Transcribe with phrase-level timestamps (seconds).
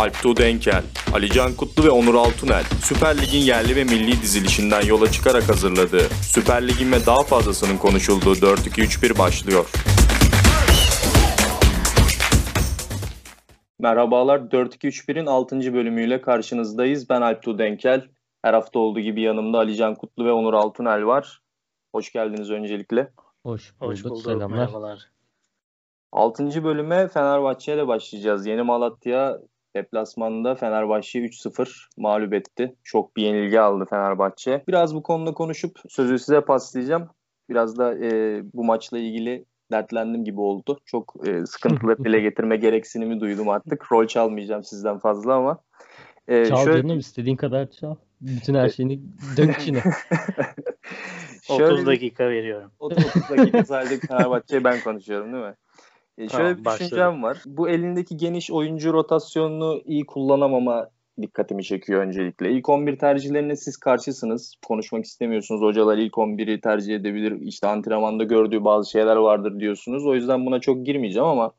[0.00, 0.82] Alptu Denkel,
[1.14, 6.68] Alican Kutlu ve Onur Altunel, Süper Lig'in yerli ve milli dizilişinden yola çıkarak hazırladığı, Süper
[6.68, 9.70] Lig'in ve daha fazlasının konuşulduğu 4-2-3-1 başlıyor.
[13.78, 15.74] Merhabalar, 4-2-3-1'in 6.
[15.74, 17.08] bölümüyle karşınızdayız.
[17.08, 18.08] Ben Alptu Denkel.
[18.42, 21.40] Her hafta olduğu gibi yanımda Alican Kutlu ve Onur Altunel var.
[21.94, 23.10] Hoş geldiniz öncelikle.
[23.42, 23.92] Hoş bulduk.
[23.92, 24.22] Hoş bulduk.
[24.22, 24.58] Selamlar.
[24.58, 25.10] Merhabalar.
[26.12, 26.64] 6.
[26.64, 28.46] bölüme Fenerbahçe ile başlayacağız.
[28.46, 29.38] Yeni Malatya
[29.76, 32.74] deplasmanında Fenerbahçe 3-0 mağlup etti.
[32.84, 34.64] Çok bir yenilgi aldı Fenerbahçe.
[34.68, 37.08] Biraz bu konuda konuşup sözü size paslayacağım.
[37.48, 40.80] Biraz da e, bu maçla ilgili dertlendim gibi oldu.
[40.84, 43.92] Çok e, sıkıntılı dile getirme gereksinimi duydum artık.
[43.92, 45.58] Rol çalmayacağım sizden fazla ama.
[46.28, 47.94] E, Çal şöyle- canım istediğin kadar çal.
[48.20, 49.00] Bütün her şeyini
[49.36, 49.82] dök içine.
[51.50, 52.70] 30 dakika veriyorum.
[52.78, 55.54] 30 dakika sadece Fenerbahçe'ye ben konuşuyorum değil mi?
[56.18, 56.86] E, şöyle Tamam, bir başladım.
[56.86, 57.42] düşüncem var.
[57.46, 60.88] Bu elindeki geniş oyuncu rotasyonunu iyi kullanamama
[61.22, 62.52] dikkatimi çekiyor öncelikle.
[62.52, 64.54] İlk 11 tercihlerine siz karşısınız.
[64.66, 65.60] Konuşmak istemiyorsunuz.
[65.60, 67.40] Hocalar ilk 11'i tercih edebilir.
[67.40, 70.06] İşte antrenmanda gördüğü bazı şeyler vardır diyorsunuz.
[70.06, 71.52] O yüzden buna çok girmeyeceğim ama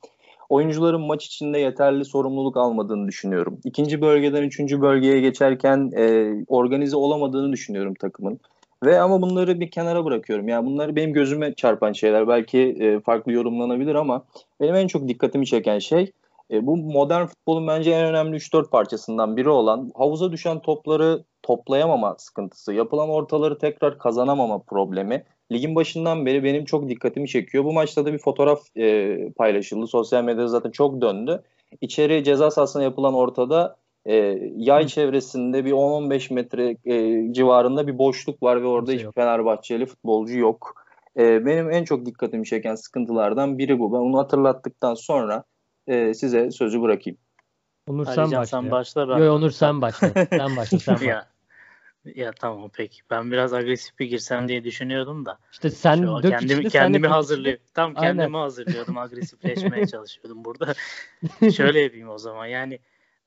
[0.50, 3.60] oyuncuların maç içinde yeterli sorumluluk almadığını düşünüyorum.
[3.64, 8.40] İkinci bölgeden üçüncü bölgeye geçerken e, organize olamadığını düşünüyorum takımın.
[8.84, 10.48] Ve ama bunları bir kenara bırakıyorum.
[10.48, 12.28] Yani bunları benim gözüme çarpan şeyler.
[12.28, 14.26] Belki e, farklı yorumlanabilir ama
[14.62, 16.12] benim en çok dikkatimi çeken şey
[16.52, 22.16] e, bu modern futbolun bence en önemli 3-4 parçasından biri olan havuza düşen topları toplayamama
[22.18, 25.24] sıkıntısı, yapılan ortaları tekrar kazanamama problemi.
[25.52, 27.64] Ligin başından beri benim çok dikkatimi çekiyor.
[27.64, 29.88] Bu maçta da bir fotoğraf e, paylaşıldı.
[29.88, 31.44] Sosyal medyada zaten çok döndü.
[31.82, 34.16] İçeri ceza sahasına yapılan ortada e,
[34.56, 39.16] yay çevresinde bir 10-15 metre e, civarında bir boşluk var ve orada Kimse hiç yok.
[39.16, 40.86] Fenerbahçeli futbolcu yok.
[41.18, 43.94] E, benim en çok dikkatimi çeken sıkıntılardan biri bu.
[43.94, 45.44] Ben onu hatırlattıktan sonra
[45.88, 47.18] e, size sözü bırakayım.
[47.88, 48.46] Onur sen Alican başla.
[48.58, 48.72] sen ya.
[48.72, 49.18] başla ben.
[49.18, 50.08] Yo, Onur sen başla.
[50.30, 51.06] Sen başla sen başla.
[51.06, 51.28] ya,
[52.16, 53.02] ya tamam peki.
[53.10, 55.38] Ben biraz agresif bir girsem diye düşünüyordum da.
[55.52, 57.64] İşte sen Şu- dök kendimi kendimi hazırlıyorum.
[57.74, 58.18] Tam Aynen.
[58.18, 58.98] kendimi hazırlıyordum.
[58.98, 60.74] Agresifleşmeye çalışıyordum burada.
[61.52, 62.46] Şöyle yapayım o zaman.
[62.46, 62.80] Yani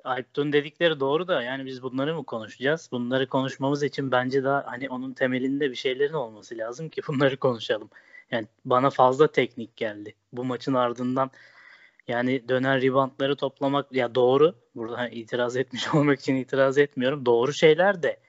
[0.05, 2.89] Alptun dedikleri doğru da yani biz bunları mı konuşacağız?
[2.93, 7.91] Bunları konuşmamız için bence daha hani onun temelinde bir şeylerin olması lazım ki bunları konuşalım.
[8.31, 10.15] Yani bana fazla teknik geldi.
[10.33, 11.31] Bu maçın ardından
[12.09, 14.55] yani dönen ribantları toplamak ya doğru.
[14.75, 17.27] Burada hani itiraz etmiş olmak için itiraz etmiyorum.
[17.27, 18.21] Doğru şeyler de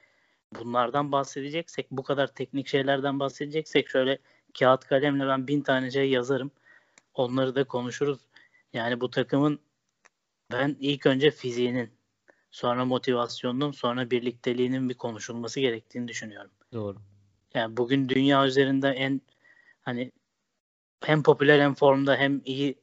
[0.54, 4.18] bunlardan bahsedeceksek bu kadar teknik şeylerden bahsedeceksek şöyle
[4.58, 6.50] kağıt kalemle ben bin tane şey yazarım.
[7.14, 8.18] Onları da konuşuruz.
[8.72, 9.60] Yani bu takımın
[10.52, 11.90] ben ilk önce fiziğinin
[12.50, 16.50] sonra motivasyonunun sonra birlikteliğinin bir konuşulması gerektiğini düşünüyorum.
[16.72, 16.98] Doğru.
[17.54, 19.20] Yani bugün dünya üzerinde en
[19.82, 20.12] hani
[21.04, 22.78] hem popüler hem formda hem iyi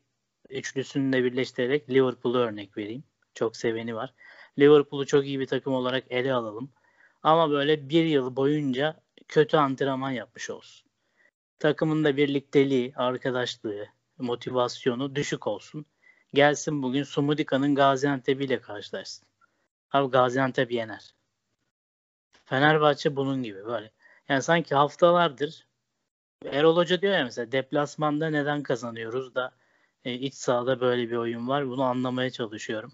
[0.50, 3.04] üçlüsünü de birleştirerek Liverpool'u örnek vereyim.
[3.34, 4.14] Çok seveni var.
[4.60, 6.72] Liverpool'u çok iyi bir takım olarak ele alalım.
[7.24, 10.90] Ama böyle bir yıl boyunca kötü antrenman yapmış olsun.
[11.60, 13.88] Takımın da birlikteliği, arkadaşlığı,
[14.18, 15.86] motivasyonu düşük olsun.
[16.34, 19.28] Gelsin bugün Sumudika'nın Gaziantep ile karşılaşsın.
[19.92, 21.16] Abi Gaziantep yener.
[22.46, 23.92] Fenerbahçe bunun gibi böyle.
[24.30, 25.68] Yani sanki haftalardır
[26.46, 29.52] Erol Hoca diyor ya mesela deplasmanda neden kazanıyoruz da
[30.06, 31.68] e, iç sahada böyle bir oyun var.
[31.68, 32.94] Bunu anlamaya çalışıyorum.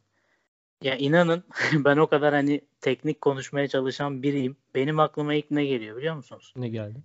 [0.82, 4.58] Ya inanın ben o kadar hani teknik konuşmaya çalışan biriyim.
[4.76, 6.54] Benim aklıma ilk ne geliyor biliyor musunuz?
[6.56, 7.04] Ne geldi?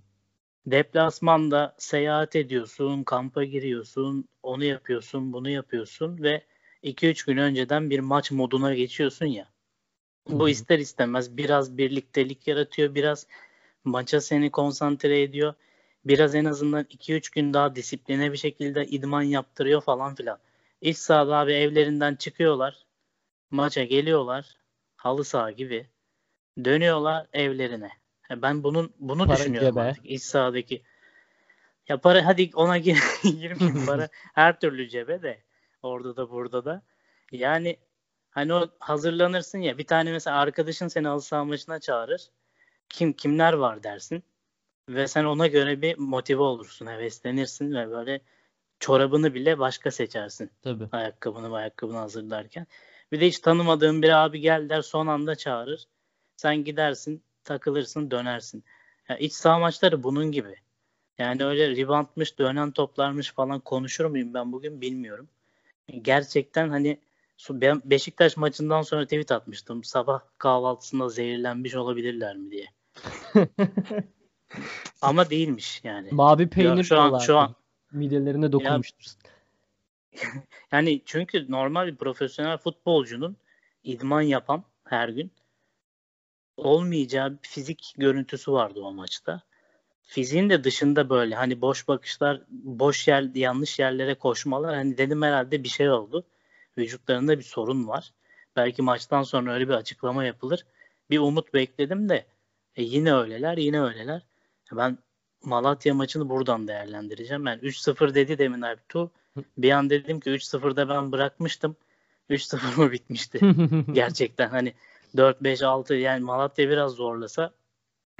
[0.66, 6.44] Deplasmanda seyahat ediyorsun, kampa giriyorsun, onu yapıyorsun, bunu yapıyorsun ve
[6.82, 9.48] 2-3 gün önceden bir maç moduna geçiyorsun ya.
[10.28, 13.26] Bu ister istemez biraz birliktelik yaratıyor, biraz
[13.84, 15.54] maça seni konsantre ediyor.
[16.04, 20.38] Biraz en azından 2-3 gün daha disipline bir şekilde idman yaptırıyor falan filan.
[20.80, 22.86] İç sahada abi evlerinden çıkıyorlar,
[23.50, 24.56] maça geliyorlar,
[24.96, 25.86] halı saha gibi.
[26.64, 28.03] Dönüyorlar evlerine.
[28.30, 29.80] Ya Ben bunun bunu Para düşünüyorum cebe.
[29.80, 30.06] artık.
[30.10, 30.82] İç sahadaki
[31.88, 35.42] ya para hadi ona gir, girmeyeyim para her türlü cebe de
[35.82, 36.82] orada da burada da.
[37.32, 37.76] Yani
[38.30, 42.28] hani o hazırlanırsın ya bir tane mesela arkadaşın seni halı saha maçına çağırır.
[42.88, 44.22] Kim kimler var dersin.
[44.88, 48.20] Ve sen ona göre bir motive olursun, heveslenirsin ve böyle
[48.80, 50.88] çorabını bile başka seçersin Tabii.
[50.92, 52.66] ayakkabını ayakkabını hazırlarken.
[53.12, 55.84] Bir de hiç tanımadığın bir abi gel der son anda çağırır.
[56.36, 58.64] Sen gidersin, takılırsın, dönersin.
[59.08, 60.56] Ya iç saha maçları bunun gibi.
[61.18, 65.28] Yani öyle ribantmış, dönen toplarmış falan konuşur muyum ben bugün bilmiyorum.
[66.02, 67.00] Gerçekten hani
[67.50, 69.84] ben Beşiktaş maçından sonra tweet atmıştım.
[69.84, 72.66] Sabah kahvaltısında zehirlenmiş olabilirler mi diye.
[75.02, 76.08] Ama değilmiş yani.
[76.10, 77.54] Mavi peynir şu an- şu an-
[77.92, 79.06] Midelerine dokunmuştur.
[80.72, 83.36] Yani çünkü normal bir profesyonel futbolcunun
[83.84, 85.32] idman yapan her gün
[86.56, 89.40] olmayacağı bir fizik görüntüsü vardı o maçta.
[90.06, 95.64] Fiziğin de dışında böyle hani boş bakışlar, boş yer, yanlış yerlere koşmalar hani dedim herhalde
[95.64, 96.24] bir şey oldu.
[96.78, 98.12] Vücutlarında bir sorun var.
[98.56, 100.66] Belki maçtan sonra öyle bir açıklama yapılır.
[101.10, 102.26] Bir umut bekledim de
[102.76, 104.22] e, yine öyleler, yine öyleler.
[104.72, 104.98] Ben
[105.44, 107.44] Malatya maçını buradan değerlendireceğim.
[107.44, 109.10] Ben 3-0 dedi demin Ertuğ.
[109.58, 111.76] Bir an dedim ki 3-0'da ben bırakmıştım.
[112.30, 113.40] 3-0 mı bitmişti?
[113.92, 114.74] Gerçekten hani
[115.16, 117.50] 4-5-6 yani Malatya biraz zorlasa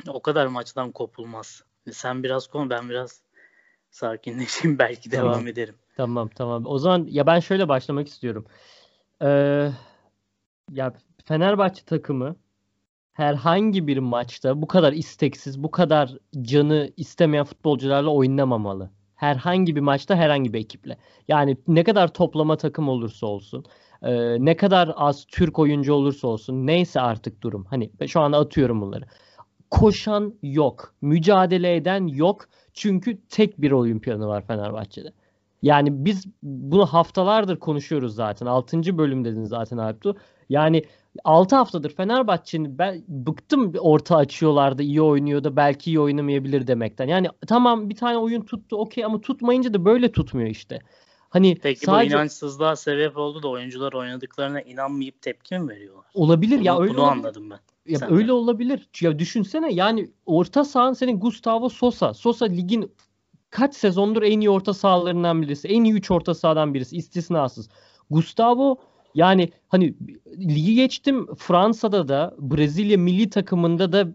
[0.08, 1.64] o kadar maçtan kopulmaz.
[1.92, 3.22] Sen biraz konu ben biraz
[3.90, 5.32] sakinleşeyim belki Tamam.
[5.32, 5.74] devam ederim.
[5.96, 6.66] Tamam tamam.
[6.66, 8.46] O zaman ya ben şöyle başlamak istiyorum.
[9.22, 9.70] Ee,
[10.72, 10.92] ya
[11.24, 12.36] Fenerbahçe takımı
[13.12, 18.90] herhangi bir maçta bu kadar isteksiz, bu kadar canı istemeyen futbolcularla oynamamalı.
[19.14, 20.98] Herhangi bir maçta herhangi bir ekiple.
[21.28, 23.64] Yani ne kadar toplama takım olursa olsun,
[24.04, 27.64] e, ne kadar az Türk oyuncu olursa olsun, neyse artık durum.
[27.70, 29.04] Hani şu anda atıyorum bunları.
[29.70, 32.48] Koşan yok, mücadele eden yok.
[32.74, 35.12] Çünkü tek bir oyun planı var Fenerbahçe'de.
[35.62, 38.46] Yani biz bunu haftalardır konuşuyoruz zaten.
[38.46, 38.98] 6.
[38.98, 40.16] bölüm dedin zaten Alptu.
[40.48, 40.82] Yani
[41.24, 47.08] 6 haftadır Fenerbahçe'nin ben bıktım orta açıyorlardı iyi oynuyordu belki iyi oynamayabilir demekten.
[47.08, 50.78] Yani tamam bir tane oyun tuttu okey ama tutmayınca da böyle tutmuyor işte.
[51.34, 56.04] Hani Peki sadece bu inançsızlığa sebep oldu da oyuncular oynadıklarına inanmayıp tepki mi veriyorlar?
[56.14, 57.18] olabilir ya Bunu- öyle bunu olabilir.
[57.18, 57.58] anladım ben.
[57.92, 58.14] Ya Sen de.
[58.14, 58.88] öyle olabilir.
[59.00, 62.14] Ya düşünsene yani orta sahan senin Gustavo Sosa.
[62.14, 62.92] Sosa ligin
[63.50, 65.68] kaç sezondur en iyi orta sahalarından birisi.
[65.68, 67.68] En iyi 3 orta sahadan birisi istisnasız.
[68.10, 68.76] Gustavo
[69.14, 69.94] yani hani
[70.38, 74.08] ligi geçtim Fransa'da da Brezilya milli takımında da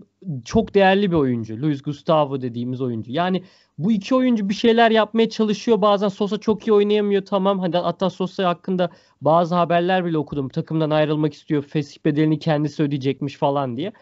[0.46, 1.62] çok değerli bir oyuncu.
[1.62, 3.12] Luis Gustavo dediğimiz oyuncu.
[3.12, 3.44] Yani
[3.78, 5.82] bu iki oyuncu bir şeyler yapmaya çalışıyor.
[5.82, 7.60] Bazen Sosa çok iyi oynayamıyor tamam.
[7.60, 8.90] Hadi hatta Sosa hakkında
[9.22, 10.50] bazı haberler bile okudum.
[10.50, 11.64] Takımdan ayrılmak istiyor.
[11.64, 13.94] Fesih bedelini kendisi ödeyecekmiş falan diye.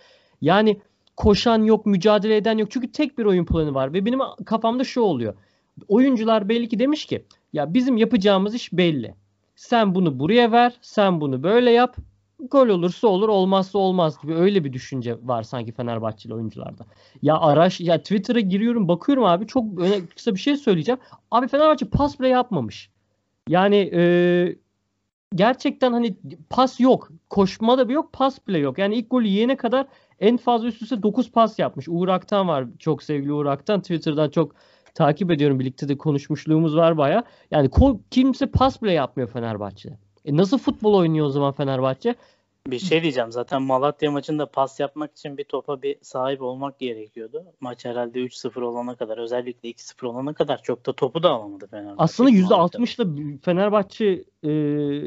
[0.42, 0.82] Yani
[1.18, 2.72] koşan yok, mücadele eden yok.
[2.72, 5.34] Çünkü tek bir oyun planı var ve benim kafamda şu oluyor.
[5.88, 9.16] Oyuncular belli ki demiş ki ya bizim yapacağımız iş belli.
[9.56, 11.98] Sen bunu buraya ver, sen bunu böyle yap.
[12.40, 16.86] Gol olursa olur, olmazsa olmaz gibi öyle bir düşünce var sanki Fenerbahçeli oyuncularda.
[17.22, 21.00] Ya araş ya Twitter'a giriyorum, bakıyorum abi çok öne, kısa bir şey söyleyeceğim.
[21.32, 22.90] Abi Fenerbahçe pas bile yapmamış.
[23.50, 24.02] Yani e,
[25.36, 26.18] gerçekten hani
[26.50, 27.12] pas yok.
[27.30, 28.78] Koşma da bir yok, pas bile yok.
[28.78, 29.88] Yani ilk golü yiyene kadar
[30.20, 31.90] en fazla üst üste 9 pas yapmış.
[31.90, 32.66] Uğur Aktan var.
[32.80, 33.82] Çok sevgili Uğur Aktan.
[33.82, 34.56] Twitter'dan çok
[34.96, 35.60] takip ediyorum.
[35.60, 37.24] Birlikte de konuşmuşluğumuz var baya.
[37.52, 40.07] Yani ko- kimse pas bile yapmıyor Fenerbahçe.
[40.28, 42.16] E nasıl futbol oynuyor o zaman Fenerbahçe?
[42.68, 43.32] Bir şey diyeceğim.
[43.32, 47.44] Zaten Malatya maçında pas yapmak için bir topa bir sahip olmak gerekiyordu.
[47.60, 51.96] Maç herhalde 3-0 olana kadar özellikle 2-0 olana kadar çok da topu da alamadı Fenerbahçe.
[51.98, 52.82] Aslında Malatya.
[52.82, 54.06] %60'la Fenerbahçe
[54.44, 54.50] e,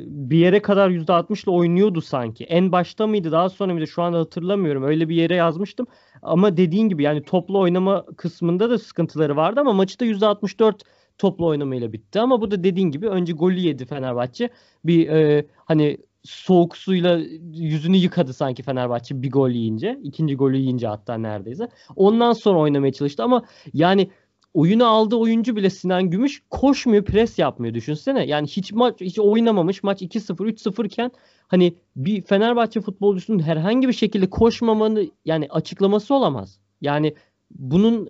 [0.07, 2.45] bir yere kadar %60'la oynuyordu sanki.
[2.45, 4.83] En başta mıydı daha sonra mıydı şu anda hatırlamıyorum.
[4.83, 5.87] Öyle bir yere yazmıştım.
[6.23, 10.75] Ama dediğin gibi yani toplu oynama kısmında da sıkıntıları vardı ama maçı da %64
[11.21, 12.21] toplu oynamayla bitti.
[12.21, 14.51] Ama bu da dediğin gibi önce golü yedi Fenerbahçe.
[14.85, 17.21] Bir e, hani soğuk suyla
[17.53, 20.01] yüzünü yıkadı sanki Fenerbahçe bir gol yiyince.
[20.03, 21.69] ikinci golü yiyince hatta neredeyse.
[21.97, 24.11] Ondan sonra oynamaya çalıştı ama yani
[24.55, 28.27] oyunu aldığı oyuncu bile Sinan Gümüş koşmuyor, pres yapmıyor düşünsene.
[28.27, 29.83] Yani hiç maç hiç oynamamış.
[29.83, 31.11] Maç 2-0, 3-0 iken
[31.49, 36.61] hani bir Fenerbahçe futbolcusunun herhangi bir şekilde koşmamanı yani açıklaması olamaz.
[36.81, 37.15] Yani
[37.51, 38.09] bunun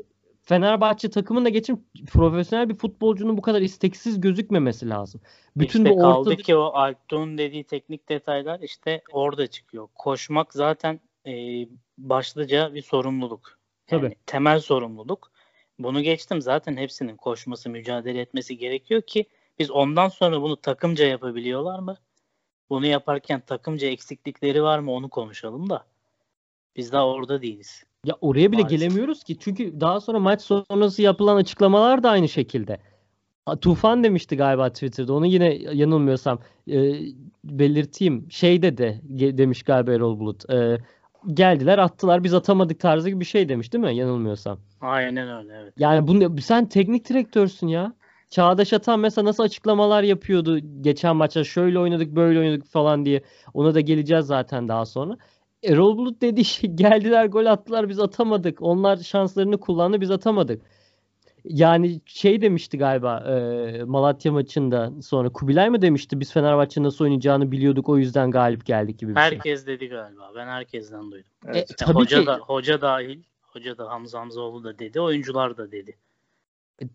[0.51, 5.21] Fenerbahçe takımında geçin profesyonel bir futbolcunun bu kadar isteksiz gözükmemesi lazım.
[5.57, 9.89] Bütün işte bu kaldı ortada ki o Alptuğ'un dediği teknik detaylar işte orada çıkıyor.
[9.95, 11.33] Koşmak zaten e,
[11.99, 13.59] başlıca bir sorumluluk.
[13.91, 14.17] Yani Tabii.
[14.27, 15.33] temel sorumluluk.
[15.79, 19.25] Bunu geçtim zaten hepsinin koşması, mücadele etmesi gerekiyor ki
[19.59, 21.97] biz ondan sonra bunu takımca yapabiliyorlar mı?
[22.71, 25.87] Bunu yaparken takımca eksiklikleri var mı onu konuşalım da.
[26.77, 27.85] Biz daha orada değiliz.
[28.05, 28.81] Ya oraya bile Maalesef.
[28.81, 29.39] gelemiyoruz ki.
[29.39, 32.79] Çünkü daha sonra maç sonrası yapılan açıklamalar da aynı şekilde.
[33.61, 35.13] Tufan demişti galiba Twitter'da.
[35.13, 36.39] Onu yine yanılmıyorsam
[36.71, 36.95] e,
[37.45, 38.31] belirteyim.
[38.31, 39.01] Şey dedi
[39.39, 40.51] demiş galiba Erol Bulut.
[40.51, 40.79] E,
[41.35, 43.97] geldiler attılar biz atamadık tarzı gibi bir şey demiş değil mi?
[43.97, 44.59] Yanılmıyorsam.
[44.81, 45.75] Aynen öyle evet.
[45.79, 47.93] Yani bunu sen teknik direktörsün ya.
[48.31, 53.23] Çağdaş Atan mesela nasıl açıklamalar yapıyordu geçen maçta şöyle oynadık böyle oynadık falan diye.
[53.55, 55.17] Ona da geleceğiz zaten daha sonra.
[55.63, 58.63] Erol Bulut dedi şey geldiler gol attılar biz atamadık.
[58.63, 60.63] Onlar şanslarını kullandı biz atamadık.
[61.45, 67.53] Yani şey demişti galiba e, Malatya maçında sonra Kubilay mı demişti biz Fenerbahçe nasıl oynayacağını
[67.53, 69.25] biliyorduk o yüzden galip geldik gibi bir şey.
[69.25, 70.33] Herkes dedi galiba.
[70.37, 71.31] Ben herkesten duydum.
[71.47, 71.71] Evet.
[71.71, 75.73] E, tabii hoca ki da hoca dahil, hoca da Hamza Hamzoğlu da dedi, oyuncular da
[75.73, 75.97] dedi.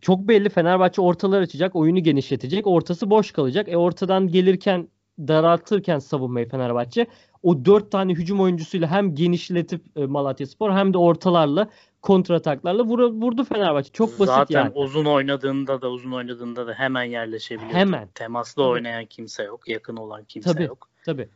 [0.02, 3.70] çok belli Fenerbahçe ortalar açacak, oyunu genişletecek, ortası boş kalacak.
[3.70, 4.88] E ortadan gelirken
[5.20, 7.08] daraltırken savunmayı Fenerbahçe
[7.46, 11.70] o dört tane hücum oyuncusuyla hem genişletip e, Malatya Spor hem de ortalarla
[12.02, 13.90] kontrataklarla vur, vurdu Fenerbahçe.
[13.92, 14.72] Çok basit Zaten yani.
[14.76, 17.74] uzun oynadığında da uzun oynadığında da hemen yerleşebiliyor.
[17.74, 18.08] Hemen.
[18.08, 18.72] Temaslı Tabii.
[18.72, 19.68] oynayan kimse yok.
[19.68, 20.64] Yakın olan kimse Tabii.
[20.64, 20.90] yok.
[21.06, 21.30] Tabii.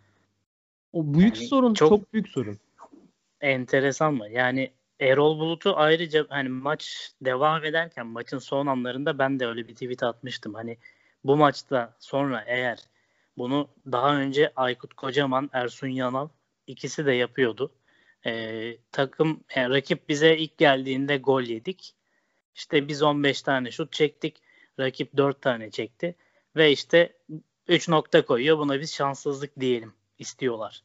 [0.93, 1.73] O büyük Yani sorun.
[1.73, 2.57] çok- Çok, büyük sorun.
[3.41, 4.29] Enteresan mı?
[4.29, 9.73] Yani Erol Bulut'u ayrıca hani maç devam ederken maçın son anlarında ben de öyle bir
[9.73, 10.53] tweet atmıştım.
[10.53, 10.77] Hani
[11.23, 12.79] bu maçta sonra eğer
[13.39, 16.29] bunu daha önce Aykut Kocaman, Ersun Yanal
[16.67, 17.71] ikisi de yapıyordu.
[18.25, 21.95] Ee, takım yani rakip bize ilk geldiğinde gol yedik.
[22.55, 24.41] İşte biz 15 tane şut çektik.
[24.79, 26.15] Rakip 4 tane çekti.
[26.55, 27.13] Ve işte
[27.67, 28.57] 3 nokta koyuyor.
[28.57, 30.83] Buna biz şanssızlık diyelim istiyorlar.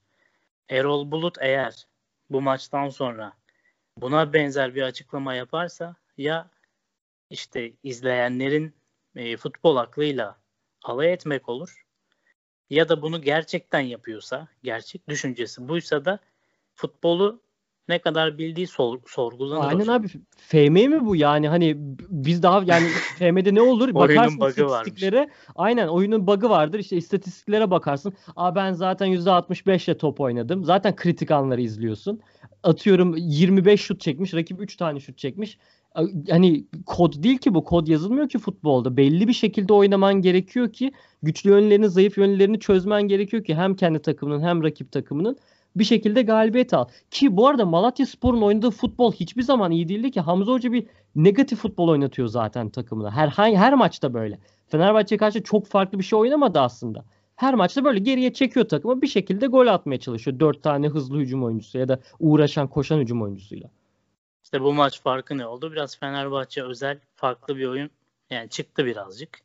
[0.69, 1.87] Erol Bulut eğer
[2.31, 3.33] bu maçtan sonra
[3.99, 6.51] buna benzer bir açıklama yaparsa ya
[7.31, 8.75] işte izleyenlerin
[9.17, 10.39] e, futbol aklıyla
[10.83, 11.84] alay etmek olur
[12.71, 16.19] ya da bunu gerçekten yapıyorsa, gerçek düşüncesi buysa da
[16.75, 17.44] futbolu
[17.89, 19.69] ne kadar bildiği sor- sorgulanır.
[19.69, 19.95] Aynen hocam.
[19.95, 20.09] abi.
[20.37, 21.17] FM mi bu?
[21.17, 21.75] Yani hani
[22.09, 22.87] biz daha yani
[23.19, 23.95] FM'de ne olur?
[23.95, 24.59] Bakarsın varmış.
[24.59, 25.29] istatistiklere.
[25.55, 26.79] Aynen oyunun bug'ı vardır.
[26.79, 28.13] İşte istatistiklere bakarsın.
[28.37, 30.65] Aa ben zaten %65 ile top oynadım.
[30.65, 32.21] Zaten kritik anları izliyorsun.
[32.63, 35.59] Atıyorum 25 şut çekmiş rakip 3 tane şut çekmiş.
[36.31, 37.65] Hani kod değil ki bu.
[37.65, 38.97] Kod yazılmıyor ki futbolda.
[38.97, 44.03] Belli bir şekilde oynaman gerekiyor ki güçlü yönlerini zayıf yönlerini çözmen gerekiyor ki hem kendi
[44.03, 45.37] takımının hem rakip takımının
[45.77, 46.89] bir şekilde galibiyet al.
[47.11, 50.21] Ki bu arada Malatya Spor'un oynadığı futbol hiçbir zaman iyi değildi ki.
[50.21, 53.11] Hamza Hoca bir negatif futbol oynatıyor zaten takımına.
[53.11, 54.39] Her her maçta böyle.
[54.69, 57.05] Fenerbahçe karşı çok farklı bir şey oynamadı aslında.
[57.37, 60.41] Her maçta böyle geriye çekiyor takımı bir şekilde gol atmaya çalışıyor.
[60.41, 63.71] Dört tane hızlı hücum oyuncusu ya da uğraşan koşan hücum oyuncusuyla.
[64.45, 65.73] İşte bu maç farkı ne oldu?
[65.73, 67.91] Biraz Fenerbahçe özel farklı bir oyun
[68.31, 69.39] yani çıktı birazcık.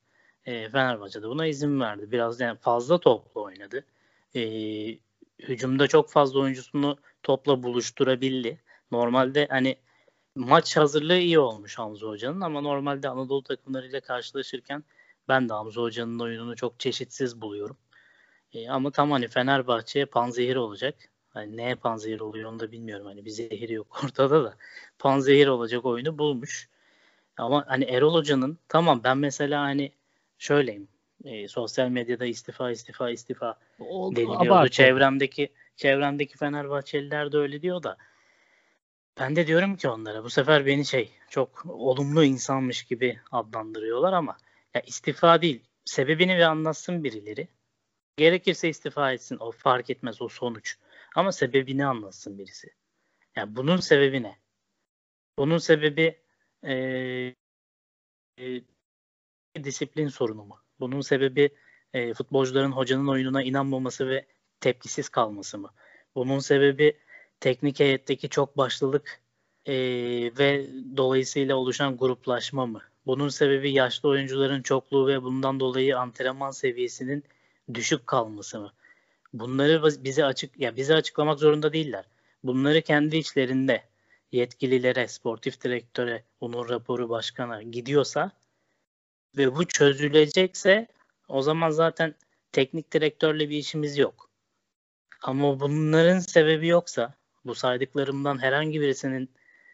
[0.46, 2.12] E, Fenerbahçe de buna izin verdi.
[2.12, 3.86] Biraz yani fazla toplu oynadı.
[4.36, 4.42] E,
[5.40, 8.60] hücumda çok fazla oyuncusunu topla buluşturabildi.
[8.92, 9.78] Normalde hani
[10.36, 14.84] maç hazırlığı iyi olmuş Hamza Hoca'nın ama normalde Anadolu takımlarıyla karşılaşırken
[15.28, 17.78] ben de Hamza Hoca'nın oyununu çok çeşitsiz buluyorum.
[18.54, 20.96] E, ama tam hani Fenerbahçe'ye panzehir olacak.
[21.30, 23.06] Hani neye panzehir oluyor onu da bilmiyorum.
[23.06, 24.56] Hani bir zehir yok ortada da.
[25.00, 26.70] Panzehir olacak oyunu bulmuş.
[27.38, 29.92] Ama hani Erol Hoca'nın tamam ben mesela hani
[30.38, 30.88] şöyleyim.
[31.26, 34.46] E, sosyal medyada istifa istifa istifa O, deniliyordu.
[34.46, 34.72] abartı.
[34.72, 37.98] Çevremdeki çevremdeki Fenerbahçeliler de öyle diyor da
[39.20, 44.38] ben de diyorum ki onlara bu sefer beni şey çok olumlu insanmış gibi adlandırıyorlar ama
[44.74, 47.48] ya istifa değil sebebini bir anlatsın birileri.
[48.18, 50.78] Gerekirse istifa etsin o fark etmez o sonuç.
[51.16, 52.74] Ama sebebini anlatsın birisi.
[53.36, 54.40] Yani bunun sebebi ne?
[55.38, 56.22] Bunun sebebi
[56.64, 56.74] e,
[58.40, 58.62] e,
[59.64, 60.60] disiplin sorunu mu?
[60.80, 61.50] Bunun sebebi
[61.94, 64.26] e, futbolcuların hocanın oyununa inanmaması ve
[64.62, 65.70] tepkisiz kalması mı?
[66.16, 66.98] Bunun sebebi
[67.40, 69.22] teknik heyetteki çok başlılık
[69.66, 69.74] e,
[70.40, 70.68] ve
[70.98, 72.82] dolayısıyla oluşan gruplaşma mı?
[73.06, 77.24] Bunun sebebi yaşlı oyuncuların çokluğu ve bundan dolayı antrenman seviyesinin
[77.74, 78.74] düşük kalması mı?
[79.34, 82.06] Bunları biz- bize açık ya bize açıklamak zorunda değiller.
[82.44, 83.84] Bunları kendi içlerinde
[84.32, 88.32] yetkililere, sportif direktöre, onun raporu başkana gidiyorsa
[89.38, 90.88] ve bu çözülecekse
[91.28, 92.16] o zaman zaten
[92.52, 94.30] teknik direktörle bir işimiz yok.
[95.22, 97.14] Ama bunların sebebi yoksa,
[97.46, 99.30] bu saydıklarımdan herhangi birisinin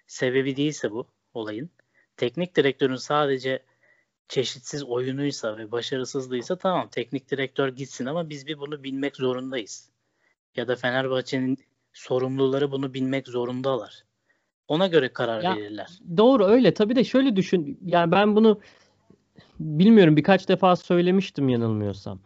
[0.07, 1.69] sebebi değilse bu olayın,
[2.17, 3.63] teknik direktörün sadece
[4.27, 9.89] çeşitsiz oyunuysa ve başarısızlığıysa tamam teknik direktör gitsin ama biz bir bunu bilmek zorundayız.
[10.55, 11.57] Ya da Fenerbahçe'nin
[11.93, 14.03] sorumluları bunu bilmek zorundalar.
[14.67, 15.89] Ona göre karar Ya, verirler.
[16.17, 16.74] Doğru öyle.
[16.74, 17.79] Tabii de şöyle düşün.
[17.85, 18.62] Yani ben bunu
[19.59, 22.19] bilmiyorum birkaç defa söylemiştim yanılmıyorsam.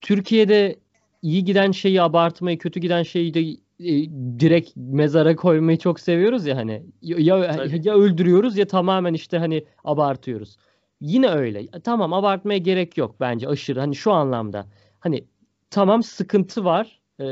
[0.00, 0.76] Türkiye'de
[1.22, 3.40] iyi giden şeyi abartmayı, kötü giden şeyi de
[3.80, 6.82] e, direkt mezara koymayı çok seviyoruz ya hani.
[7.02, 7.80] Ya, Tabii.
[7.88, 10.56] ya öldürüyoruz ya tamamen işte hani abartıyoruz.
[11.00, 11.66] Yine öyle.
[11.84, 14.66] Tamam abartmaya gerek yok bence aşırı hani şu anlamda.
[15.00, 15.24] Hani
[15.70, 16.98] tamam sıkıntı var.
[17.20, 17.24] Ee,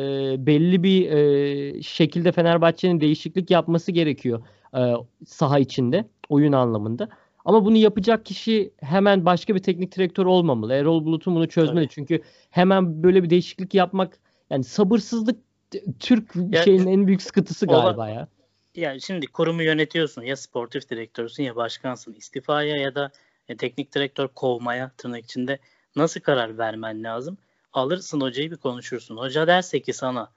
[0.47, 4.43] belli bir e, şekilde Fenerbahçe'nin değişiklik yapması gerekiyor
[4.77, 4.93] e,
[5.27, 7.09] saha içinde oyun anlamında.
[7.47, 10.75] Ama bunu yapacak kişi hemen başka bir teknik direktör olmamalı.
[10.75, 11.85] Erol Bulut'un bunu çözmeli.
[11.85, 11.95] Tabii.
[11.95, 14.19] Çünkü hemen böyle bir değişiklik yapmak
[14.51, 15.41] yani sabırsızlık
[16.01, 18.29] Türk Ya- şeyinin en büyük sıkıntısı galiba ya.
[18.75, 23.11] Yani şimdi kurumu yönetiyorsun ya sportif direktörsün ya başkansın istifaya ya da
[23.49, 25.59] e, teknik direktör kovmaya tırnak içinde
[25.97, 27.39] nasıl karar vermen lazım?
[27.73, 29.17] Alırsın hocayı bir konuşursun.
[29.17, 30.31] Hoca derse ki sana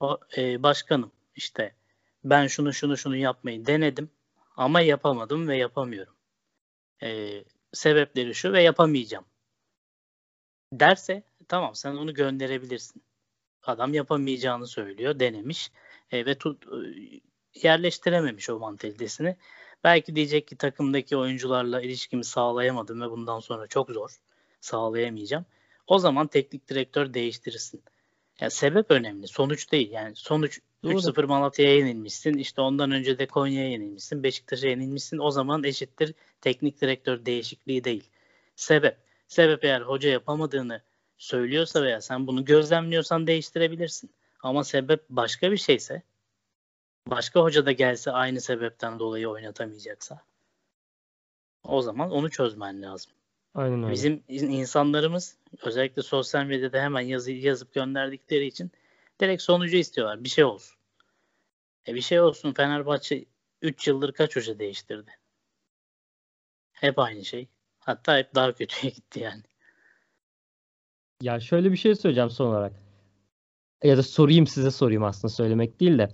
[0.00, 1.72] o, e, başkanım işte
[2.24, 4.10] ben şunu şunu şunu yapmayı denedim
[4.56, 6.13] ama yapamadım ve yapamıyorum.
[7.02, 9.24] E, sebepleri şu ve yapamayacağım.
[10.72, 13.02] Derse Tamam sen onu gönderebilirsin.
[13.62, 15.72] Adam yapamayacağını söylüyor, denemiş
[16.10, 16.76] e, ve tut, e,
[17.62, 19.36] yerleştirememiş o mantalitesini.
[19.84, 24.16] Belki diyecek ki takımdaki oyuncularla ilişkimi sağlayamadım ve bundan sonra çok zor
[24.60, 25.46] sağlayamayacağım.
[25.86, 27.82] O zaman teknik direktör değiştirirsin.
[28.40, 29.28] Yani sebep önemli.
[29.28, 29.90] Sonuç değil.
[29.90, 30.92] Yani sonuç Doğru.
[30.92, 32.34] 3-0 Malatya'ya yenilmişsin.
[32.34, 34.22] İşte ondan önce de Konya'ya yenilmişsin.
[34.22, 35.18] Beşiktaş'a yenilmişsin.
[35.18, 38.10] O zaman eşittir teknik direktör değişikliği değil.
[38.56, 38.96] Sebep.
[39.28, 40.82] Sebep eğer hoca yapamadığını
[41.18, 44.10] söylüyorsa veya sen bunu gözlemliyorsan değiştirebilirsin.
[44.40, 46.02] Ama sebep başka bir şeyse
[47.06, 50.22] başka hoca da gelse aynı sebepten dolayı oynatamayacaksa
[51.64, 53.12] o zaman onu çözmen lazım.
[53.54, 53.92] Aynen öyle.
[53.92, 58.70] Bizim insanlarımız özellikle sosyal medyada hemen yazı, yazıp gönderdikleri için
[59.20, 60.24] direkt sonucu istiyorlar.
[60.24, 60.76] Bir şey olsun.
[61.88, 62.52] E bir şey olsun.
[62.52, 63.24] Fenerbahçe
[63.62, 65.10] 3 yıldır kaç hoca değiştirdi?
[66.72, 67.48] Hep aynı şey.
[67.78, 69.42] Hatta hep daha kötüye gitti yani.
[71.22, 72.72] Ya şöyle bir şey söyleyeceğim son olarak.
[73.82, 76.08] Ya da sorayım size sorayım aslında söylemek değil de.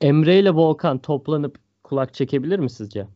[0.00, 3.08] Emre ile Volkan toplanıp kulak çekebilir mi sizce?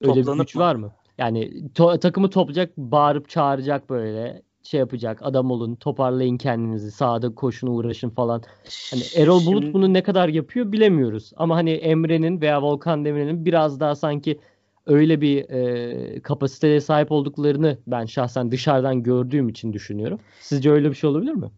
[0.00, 0.62] Öyle bir Toplanıp güç mı?
[0.62, 0.94] var mı?
[1.20, 5.18] Yani to- takımı toplayacak, bağırıp çağıracak böyle şey yapacak.
[5.22, 8.42] Adam olun, toparlayın kendinizi, sahada koşun, uğraşın falan.
[8.90, 11.32] Hani Erol Bulut Şimdi- bunu ne kadar yapıyor bilemiyoruz.
[11.36, 14.40] Ama hani Emre'nin veya Volkan Demirel'in biraz daha sanki
[14.86, 20.20] öyle bir e, kapasiteye sahip olduklarını ben şahsen dışarıdan gördüğüm için düşünüyorum.
[20.40, 21.50] Sizce öyle bir şey olabilir mi?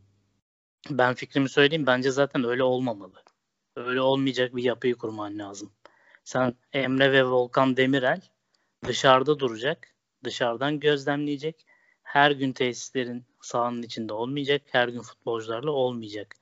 [0.90, 1.86] Ben fikrimi söyleyeyim.
[1.86, 3.12] Bence zaten öyle olmamalı.
[3.76, 5.70] Öyle olmayacak bir yapıyı kurman lazım.
[6.24, 8.20] Sen Emre ve Volkan Demirel
[8.86, 9.88] dışarıda duracak.
[10.24, 11.66] Dışarıdan gözlemleyecek.
[12.02, 14.62] Her gün tesislerin sahanın içinde olmayacak.
[14.72, 16.36] Her gün futbolcularla olmayacak.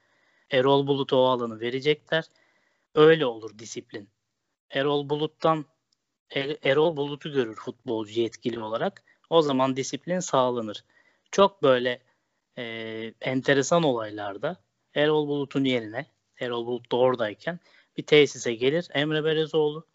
[0.50, 2.24] Erol Bulut'a o alanı verecekler.
[2.94, 4.08] Öyle olur disiplin.
[4.70, 5.64] Erol Bulut'tan
[6.30, 9.02] Er- Erol Bulut'u görür futbolcu yetkili olarak.
[9.30, 10.84] O zaman disiplin sağlanır.
[11.30, 12.02] Çok böyle
[12.58, 14.56] e, enteresan olaylarda
[14.94, 16.06] Erol Bulut'un yerine
[16.40, 17.60] Erol Bulut da oradayken
[17.96, 19.86] bir tesise gelir Emre Belezoğlu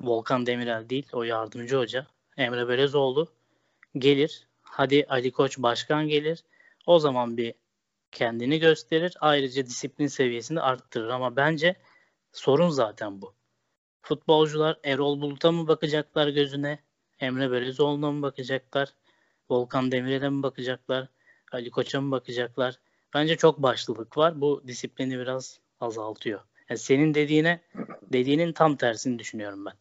[0.00, 3.28] Volkan Demirel değil o yardımcı hoca Emre Belezoğlu
[3.98, 6.44] gelir hadi Ali Koç başkan gelir
[6.86, 7.54] o zaman bir
[8.12, 11.76] kendini gösterir ayrıca disiplin seviyesini arttırır ama bence
[12.32, 13.34] sorun zaten bu.
[14.02, 16.78] Futbolcular Erol Bulut'a mı bakacaklar gözüne
[17.20, 18.94] Emre Belezoğlu'na mı bakacaklar
[19.50, 21.08] Volkan Demirel'e mi bakacaklar
[21.52, 22.78] Ali Koç'a mı bakacaklar?
[23.14, 24.40] Bence çok başlılık var.
[24.40, 26.40] Bu disiplini biraz azaltıyor.
[26.72, 27.60] Yani senin dediğine
[28.12, 29.72] dediğinin tam tersini düşünüyorum ben.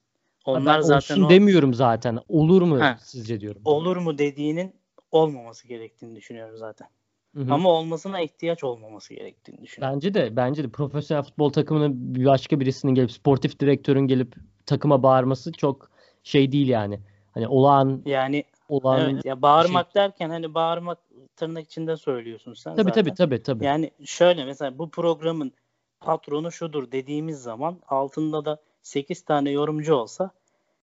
[0.45, 2.19] Onlar ben zaten o, demiyorum zaten.
[2.27, 2.97] Olur mu Ha.
[3.01, 3.61] sizce diyorum.
[3.65, 4.75] olur mu dediğinin
[5.11, 6.87] olmaması gerektiğini düşünüyorum zaten.
[7.35, 7.53] Hı hı.
[7.53, 9.95] Ama olmasına ihtiyaç olmaması gerektiğini düşünüyorum.
[9.95, 15.51] Bence de bence de profesyonel futbol takımının başka birisinin gelip sportif direktörün gelip takıma bağırması
[15.51, 15.91] çok
[16.23, 16.99] şey değil yani.
[17.31, 20.97] Hani olağan Yani olağan evet ya bağırmak derken hani bağırmak
[21.35, 23.03] tırnak içinde söylüyorsun sen tabii zaten.
[23.03, 23.65] tabii tabii tabii.
[23.65, 25.53] Yani şöyle mesela bu programın
[26.01, 30.31] patronu şudur dediğimiz zaman altında da 8 tane yorumcu olsa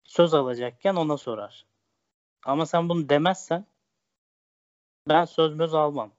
[0.05, 1.64] söz alacakken ona sorar.
[2.44, 3.66] Ama sen bunu demezsen
[5.09, 6.11] ben söz möz almam.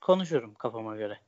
[0.00, 1.18] Konuşurum kafama göre.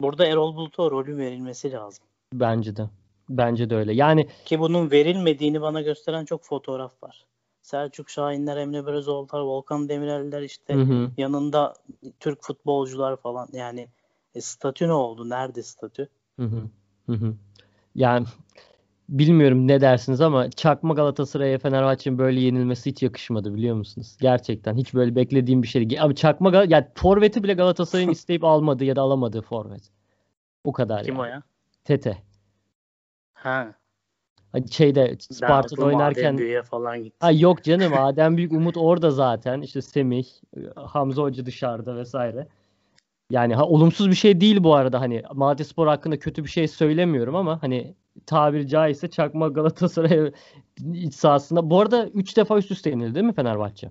[0.00, 2.04] Burada Erol Bulut'a rolün verilmesi lazım.
[2.32, 2.88] Bence de.
[3.28, 3.92] Bence de öyle.
[3.92, 7.26] Yani Ki bunun verilmediğini bana gösteren çok fotoğraf var.
[7.62, 11.10] Selçuk Şahinler, Emre Belözoğlu'lar, Volkan Demirel'ler işte hı hı.
[11.16, 11.74] yanında
[12.20, 13.88] Türk futbolcular falan yani
[14.34, 15.28] e, statü ne oldu?
[15.28, 16.08] Nerede statü?
[16.38, 16.62] Hı hı.
[17.06, 17.34] Hı hı.
[17.94, 18.26] Yani
[19.08, 24.16] bilmiyorum ne dersiniz ama çakma Galatasaray'a Fenerbahçe'nin böyle yenilmesi hiç yakışmadı biliyor musunuz?
[24.20, 25.88] Gerçekten hiç böyle beklediğim bir şey.
[26.00, 29.90] Abi çakma Gal yani forveti bile Galatasaray'ın isteyip almadığı ya da alamadığı forvet.
[30.64, 31.22] O kadar Kim yani.
[31.22, 31.42] o ya?
[31.84, 32.22] Tete.
[33.32, 33.74] Ha.
[34.52, 37.16] Hani şeyde Sparta'da Adem oynarken Büyü'ye falan gitti.
[37.20, 39.60] Ha yok canım Adem Büyük Umut orada zaten.
[39.60, 40.24] İşte Semih,
[40.76, 42.48] Hamza Hoca dışarıda vesaire.
[43.30, 47.36] Yani ha, olumsuz bir şey değil bu arada hani Malatyaspor hakkında kötü bir şey söylemiyorum
[47.36, 47.94] ama hani
[48.26, 50.32] tabiri caizse çakma Galatasaray
[50.94, 51.70] iç sahasında.
[51.70, 53.90] Bu arada 3 defa üst üste yenildi değil mi Fenerbahçe?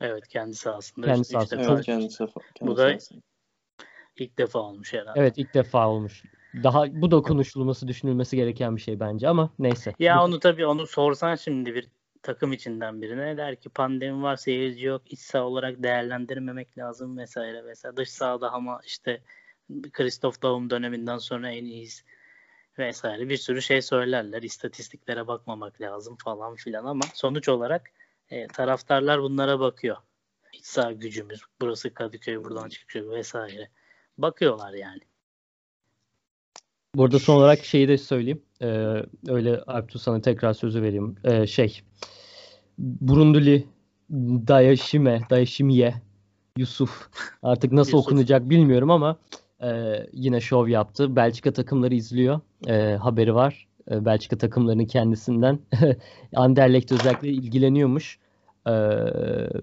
[0.00, 1.06] Evet kendi sahasında.
[1.06, 1.62] Kendi sahasında.
[1.62, 2.18] defa Evet kendisi.
[2.18, 3.20] kendisi da-
[4.16, 5.20] ilk defa olmuş herhalde.
[5.20, 6.22] Evet ilk defa olmuş.
[6.62, 9.94] Daha bu da konuşulması, düşünülmesi gereken bir şey bence ama neyse.
[9.98, 11.88] Ya Bu- onu tabii onu sorsan şimdi bir
[12.26, 17.64] takım içinden birine der ki pandemi var seyirci yok iç saha olarak değerlendirmemek lazım vesaire
[17.64, 17.96] vesaire.
[17.96, 19.22] Dış sahada ama işte
[19.92, 22.04] Christoph Daum döneminden sonra en iyiyiz
[22.78, 24.42] vesaire bir sürü şey söylerler.
[24.42, 27.90] İstatistiklere bakmamak lazım falan filan ama sonuç olarak
[28.30, 29.96] e, taraftarlar bunlara bakıyor.
[30.52, 33.68] İç saha gücümüz burası Kadıköy buradan çıkıyor vesaire.
[34.18, 35.00] Bakıyorlar yani.
[36.94, 38.42] Burada son olarak şeyi de söyleyeyim.
[38.62, 41.16] Ee, öyle Alptu sana tekrar sözü vereyim.
[41.24, 41.80] Ee, şey
[42.78, 43.66] Burunduli
[44.48, 45.94] Dayaşime, Dayaşimiye,
[46.58, 47.08] Yusuf.
[47.42, 48.06] Artık nasıl Yusuf.
[48.06, 49.16] okunacak bilmiyorum ama
[49.62, 49.68] e,
[50.12, 51.16] yine şov yaptı.
[51.16, 52.40] Belçika takımları izliyor.
[52.66, 53.66] E, haberi var.
[53.90, 55.58] E, Belçika takımlarının kendisinden.
[56.36, 58.18] Anderlecht özellikle ilgileniyormuş.
[58.68, 58.72] E,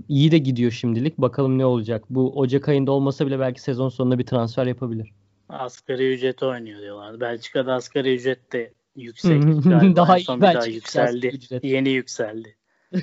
[0.09, 1.17] iyi de gidiyor şimdilik.
[1.17, 2.03] Bakalım ne olacak.
[2.09, 5.09] Bu Ocak ayında olmasa bile belki sezon sonunda bir transfer yapabilir.
[5.49, 7.19] Asgari ücrete oynuyor diyorlardı.
[7.19, 9.43] Belçika'da asgari ücret de yüksek.
[9.43, 11.27] Galiba Daha en son bir daha yükseldi.
[11.27, 11.63] ücret.
[11.63, 12.57] Yeni yükseldi.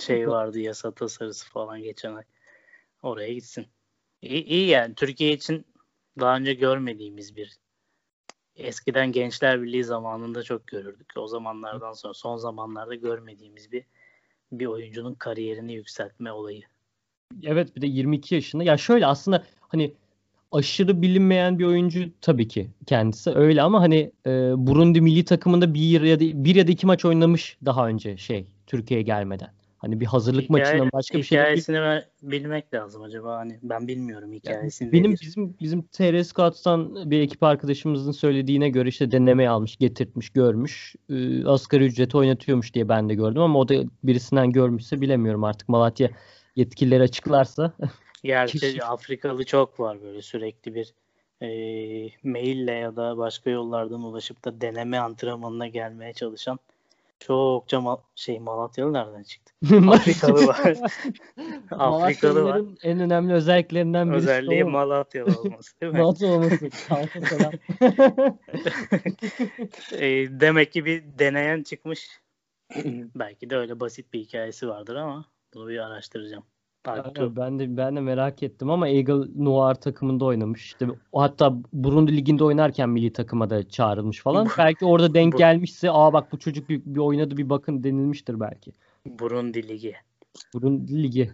[0.00, 2.24] şey vardı yasa tasarısı falan geçen ay.
[3.02, 3.66] Oraya gitsin.
[4.22, 5.66] İyi, iyi yani Türkiye için
[6.20, 7.58] daha önce görmediğimiz bir
[8.56, 11.12] eskiden Gençler Birliği zamanında çok görürdük.
[11.16, 13.84] O zamanlardan sonra son zamanlarda görmediğimiz bir
[14.52, 16.62] bir oyuncunun kariyerini yükseltme olayı.
[17.42, 18.64] Evet bir de 22 yaşında.
[18.64, 19.94] Ya şöyle aslında hani
[20.52, 26.00] aşırı bilinmeyen bir oyuncu tabii ki kendisi öyle ama hani e, Burundi milli takımında bir
[26.02, 29.48] ya da bir ya da iki maç oynamış daha önce şey Türkiye'ye gelmeden.
[29.82, 34.32] Hani bir hazırlık Hikaye- maçından başka bir şey hikayesini bilmek lazım acaba hani ben bilmiyorum
[34.32, 34.92] hikayesini.
[34.92, 35.20] Benim nedir.
[35.22, 40.94] bizim bizim TR Scouts'tan bir ekip arkadaşımızın söylediğine göre işte denemeye almış, getirtmiş, görmüş.
[41.10, 45.68] E, asgari ücreti oynatıyormuş diye ben de gördüm ama o da birisinden görmüşse bilemiyorum artık
[45.68, 46.10] Malatya
[46.56, 47.72] yetkilileri açıklarsa.
[48.24, 48.84] Gerçi.
[48.84, 50.94] Afrikalı çok var böyle sürekli bir
[51.42, 51.48] e,
[52.24, 56.58] maille ya da başka yollardan ulaşıp da deneme antrenmanına gelmeye çalışan
[57.20, 59.52] çokça ma- şey Malatyalı nereden çıktı?
[59.88, 60.76] Afrikalı var.
[61.70, 62.62] Afrikalı var.
[62.82, 64.64] En önemli özelliklerinden birisi Özelliği.
[64.64, 65.98] Malatyalı olması değil mi?
[65.98, 66.70] Malatya olması.
[69.92, 70.06] E,
[70.40, 72.20] demek ki bir deneyen çıkmış.
[73.14, 76.44] Belki de öyle basit bir hikayesi vardır ama bunu bir araştıracağım.
[76.84, 80.64] Aynen, ben de ben de merak ettim ama Eagle Noir takımında oynamış.
[80.64, 84.48] İşte hatta Burundi liginde oynarken milli takıma da çağrılmış falan.
[84.58, 88.72] belki orada denk gelmişse aa bak bu çocuk bir, bir oynadı bir bakın denilmiştir belki.
[89.06, 89.94] Burundi Ligi.
[90.54, 91.30] Burundi ligi.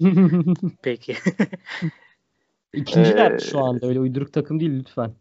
[0.82, 1.16] Peki.
[2.74, 5.14] İkinciler Ee, şu anda öyle uyduruk takım değil lütfen.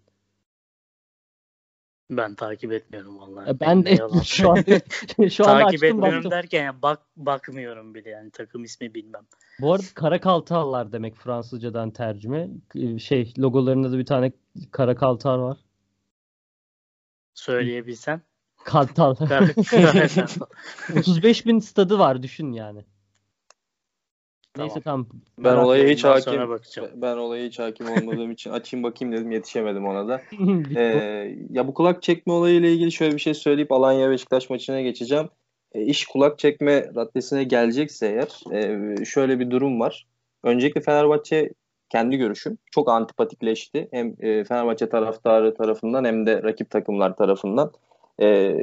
[2.18, 3.50] Ben takip etmiyorum vallahi.
[3.50, 4.80] Ya ben de şu anda
[5.30, 6.32] şu anda takip etmiyorum baktım.
[6.32, 9.22] derken ya bak bakmıyorum bile yani takım ismi bilmem.
[9.60, 12.50] Bu arada Karakaltarlar demek Fransızcadan tercüme.
[12.76, 14.32] Ee, Şey logolarında da bir tane
[14.72, 15.58] Karakaltar var.
[17.34, 18.22] Söyleyebilsen.
[18.66, 19.16] Kartal.
[19.16, 22.86] Kar- 35 bin stadı var düşün yani.
[24.54, 24.68] Tamam.
[24.68, 25.08] Neyse tamam.
[25.38, 26.42] Ben olaya hiç hakim
[26.96, 30.22] ben olaya hiç hakim olmadığım için açayım bakayım dedim yetişemedim ona da.
[30.76, 35.30] Ee, ya bu kulak çekme olayıyla ilgili şöyle bir şey söyleyip Alanya Beşiktaş maçına geçeceğim.
[35.74, 40.08] E, iş kulak çekme raddesine gelecekse eğer e, şöyle bir durum var.
[40.44, 41.50] Öncelikle Fenerbahçe
[41.90, 43.88] kendi görüşüm çok antipatikleşti.
[43.92, 47.72] Hem e, Fenerbahçe taraftarı tarafından hem de rakip takımlar tarafından.
[48.22, 48.56] E,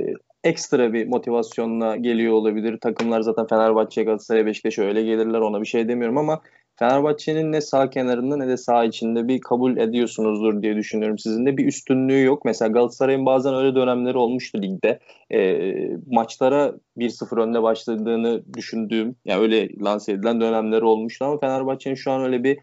[0.45, 2.79] ekstra bir motivasyonla geliyor olabilir.
[2.81, 6.41] Takımlar zaten Fenerbahçe, Galatasaray, Beşiktaş'a öyle gelirler ona bir şey demiyorum ama
[6.79, 11.19] Fenerbahçe'nin ne sağ kenarında ne de sağ içinde bir kabul ediyorsunuzdur diye düşünüyorum.
[11.19, 12.45] Sizin de bir üstünlüğü yok.
[12.45, 14.99] Mesela Galatasaray'ın bazen öyle dönemleri olmuştu ligde.
[15.31, 15.73] E,
[16.07, 22.23] maçlara 1-0 önde başladığını düşündüğüm, yani öyle lanse edilen dönemleri olmuştu ama Fenerbahçe'nin şu an
[22.23, 22.59] öyle bir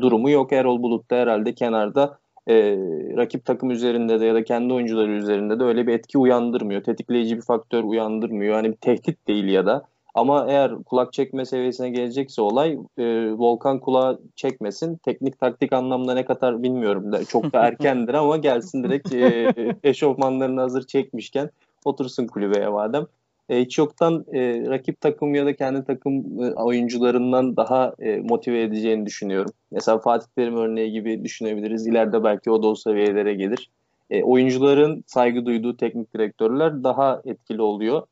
[0.00, 0.52] durumu yok.
[0.52, 2.76] Erol Bulut da herhalde kenarda e,
[3.16, 6.82] rakip takım üzerinde de ya da kendi oyuncuları üzerinde de öyle bir etki uyandırmıyor.
[6.82, 8.54] Tetikleyici bir faktör uyandırmıyor.
[8.54, 9.84] Hani bir tehdit değil ya da.
[10.14, 14.96] Ama eğer kulak çekme seviyesine gelecekse olay e, Volkan kulağı çekmesin.
[14.96, 19.54] Teknik taktik anlamda ne kadar bilmiyorum da çok da erkendir ama gelsin direkt e,
[19.88, 21.50] eşofmanlarını hazır çekmişken
[21.84, 23.06] otursun kulübeye madem.
[23.48, 28.62] E, hiç yoktan e, rakip takım ya da kendi takım e, oyuncularından daha e, motive
[28.62, 29.52] edeceğini düşünüyorum.
[29.70, 31.86] Mesela Fatih Terim örneği gibi düşünebiliriz.
[31.86, 33.70] İleride belki o da o seviyelere gelir.
[34.10, 38.02] E, oyuncuların saygı duyduğu teknik direktörler daha etkili oluyor.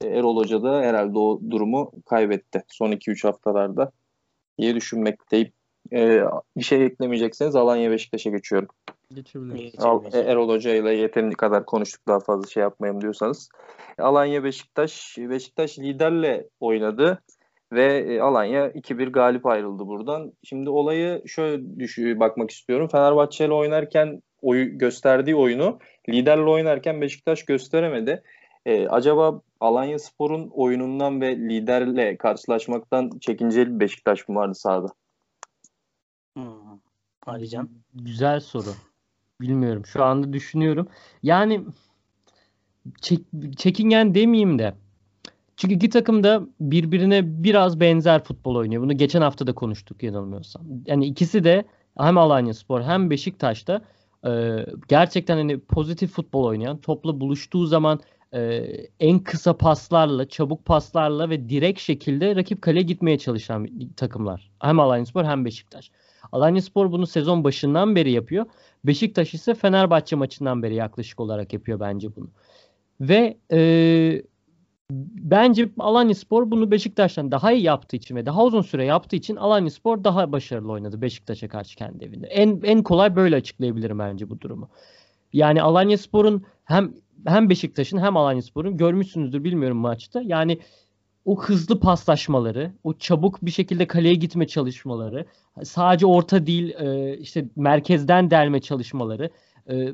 [0.00, 3.92] E, Erol Hoca da herhalde o durumu kaybetti son 2-3 haftalarda
[4.58, 5.52] diye düşünmekteyim.
[5.92, 6.20] E,
[6.56, 8.68] bir şey eklemeyecekseniz Alanya Beşiktaş'a geçiyorum.
[9.14, 9.74] Geçebiliriz.
[9.78, 13.48] Al, e, Erol Hoca ile yeterince kadar konuştuk daha fazla şey yapmayalım diyorsanız.
[13.98, 17.22] Alanya Beşiktaş Beşiktaş liderle oynadı
[17.72, 20.32] ve e, Alanya 2-1 galip ayrıldı buradan.
[20.44, 22.88] Şimdi olayı şöyle düş bakmak istiyorum.
[22.88, 28.22] Fenerbahçe ile oynarken oyu gösterdiği oyunu liderle oynarken Beşiktaş gösteremedi.
[28.66, 34.88] E, acaba Alanya Spor'un oyunundan ve liderle karşılaşmaktan çekinceli Beşiktaş mı vardı sahada?
[36.36, 36.80] Hmm.
[37.26, 37.68] Alican.
[37.94, 38.70] Güzel soru.
[39.40, 39.86] Bilmiyorum.
[39.86, 40.88] Şu anda düşünüyorum.
[41.22, 41.64] Yani
[43.00, 44.74] çek- çekingen demeyeyim de.
[45.56, 48.82] Çünkü iki takım da birbirine biraz benzer futbol oynuyor.
[48.82, 50.62] Bunu geçen hafta da konuştuk yanılmıyorsam.
[50.86, 51.64] Yani ikisi de
[51.98, 53.80] hem Alanyaspor hem Beşiktaş'ta
[54.26, 54.30] e,
[54.88, 58.00] gerçekten hani pozitif futbol oynayan, topla buluştuğu zaman
[58.34, 58.40] e,
[59.00, 64.50] en kısa paslarla, çabuk paslarla ve direkt şekilde rakip kaleye gitmeye çalışan takımlar.
[64.60, 65.90] Hem Alanyaspor hem Beşiktaş.
[66.32, 68.46] Alanyaspor bunu sezon başından beri yapıyor.
[68.84, 72.30] Beşiktaş ise Fenerbahçe maçından beri yaklaşık olarak yapıyor bence bunu.
[73.00, 74.22] Ve e,
[75.14, 80.04] bence Alanyaspor bunu Beşiktaş'tan daha iyi yaptığı için ve daha uzun süre yaptığı için Alanyaspor
[80.04, 82.26] daha başarılı oynadı Beşiktaş'a karşı kendi evinde.
[82.26, 84.68] En en kolay böyle açıklayabilirim bence bu durumu.
[85.32, 86.94] Yani Alanyaspor'un hem
[87.26, 90.22] hem Beşiktaş'ın hem Alanyaspor'un görmüşsünüzdür bilmiyorum maçta.
[90.24, 90.58] Yani
[91.24, 95.26] o hızlı paslaşmaları, o çabuk bir şekilde kaleye gitme çalışmaları,
[95.64, 99.30] sadece orta değil e, işte merkezden delme çalışmaları,
[99.70, 99.92] e,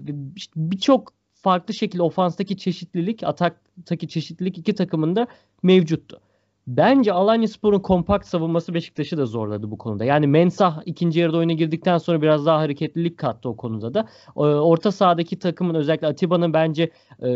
[0.56, 5.26] birçok farklı şekilde ofanstaki çeşitlilik, ataktaki çeşitlilik iki takımında
[5.62, 6.20] mevcuttu.
[6.68, 10.04] Bence Alanya Spor'un kompakt savunması Beşiktaş'ı da zorladı bu konuda.
[10.04, 14.09] Yani Mensah ikinci yarıda oyuna girdikten sonra biraz daha hareketlilik kattı o konuda da.
[14.35, 16.90] Orta sahadaki takımın özellikle Atiba'nın bence
[17.22, 17.26] e,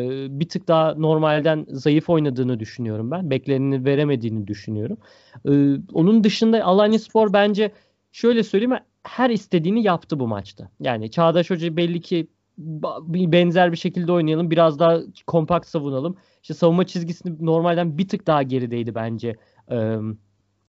[0.40, 3.30] bir tık daha normalden zayıf oynadığını düşünüyorum ben.
[3.30, 4.96] Bekleneni veremediğini düşünüyorum.
[5.48, 5.52] E,
[5.92, 7.72] onun dışında Alanya Spor bence
[8.12, 10.68] şöyle söyleyeyim her istediğini yaptı bu maçta.
[10.80, 12.26] Yani Çağdaş Hoca belli ki
[12.58, 14.50] benzer bir şekilde oynayalım.
[14.50, 16.16] Biraz daha kompakt savunalım.
[16.42, 19.36] İşte savunma çizgisini normalden bir tık daha gerideydi bence.
[19.70, 19.96] E,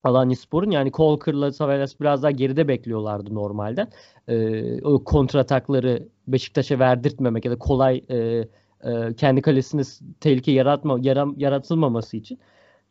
[0.03, 3.87] Alanya Spor'un yani Kolkır'la Savelas biraz daha geride bekliyorlardı normalden.
[4.27, 9.83] E, o kontratakları Beşiktaş'a verdirtmemek ya da kolay e, e, kendi kalesinde
[10.19, 12.39] tehlike yaratma yaram, yaratılmaması için.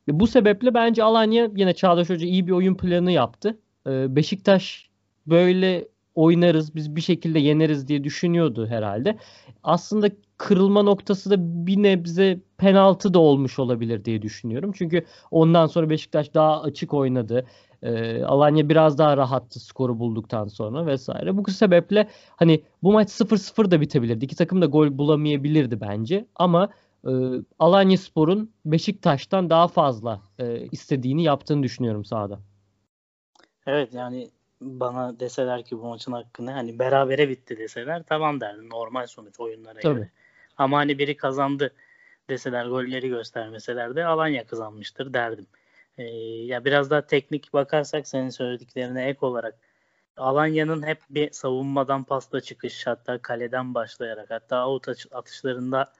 [0.09, 3.59] E, bu sebeple bence Alanya yine Çağdaş Hoca iyi bir oyun planı yaptı.
[3.87, 4.90] E, Beşiktaş
[5.26, 9.18] böyle oynarız, biz bir şekilde yeneriz diye düşünüyordu herhalde.
[9.62, 14.73] Aslında kırılma noktası da bir nebze penaltı da olmuş olabilir diye düşünüyorum.
[14.75, 17.46] Çünkü ondan sonra Beşiktaş daha açık oynadı.
[17.83, 21.37] E, Alanya biraz daha rahattı skoru bulduktan sonra vesaire.
[21.37, 24.25] Bu sebeple hani bu maç 0-0 da bitebilirdi.
[24.25, 26.27] İki takım da gol bulamayabilirdi bence.
[26.37, 26.68] Ama
[27.07, 27.11] e,
[27.59, 32.40] Alanya Spor'un Beşiktaş'tan daha fazla e, istediğini yaptığını düşünüyorum sahada.
[33.66, 38.70] Evet yani bana deseler ki bu maçın hakkını hani berabere bitti deseler tamam derdim.
[38.70, 39.94] Normal sonuç oyunlara Tabii.
[39.94, 40.11] göre.
[40.57, 41.75] Ama hani biri kazandı
[42.31, 45.46] deseler golleri göstermeseler de Alanya kazanmıştır derdim.
[45.99, 46.05] Ee,
[46.44, 49.55] ya biraz daha teknik bakarsak senin söylediklerine ek olarak
[50.16, 55.92] Alanya'nın hep bir savunmadan pasta çıkış hatta kaleden başlayarak hatta out atışlarında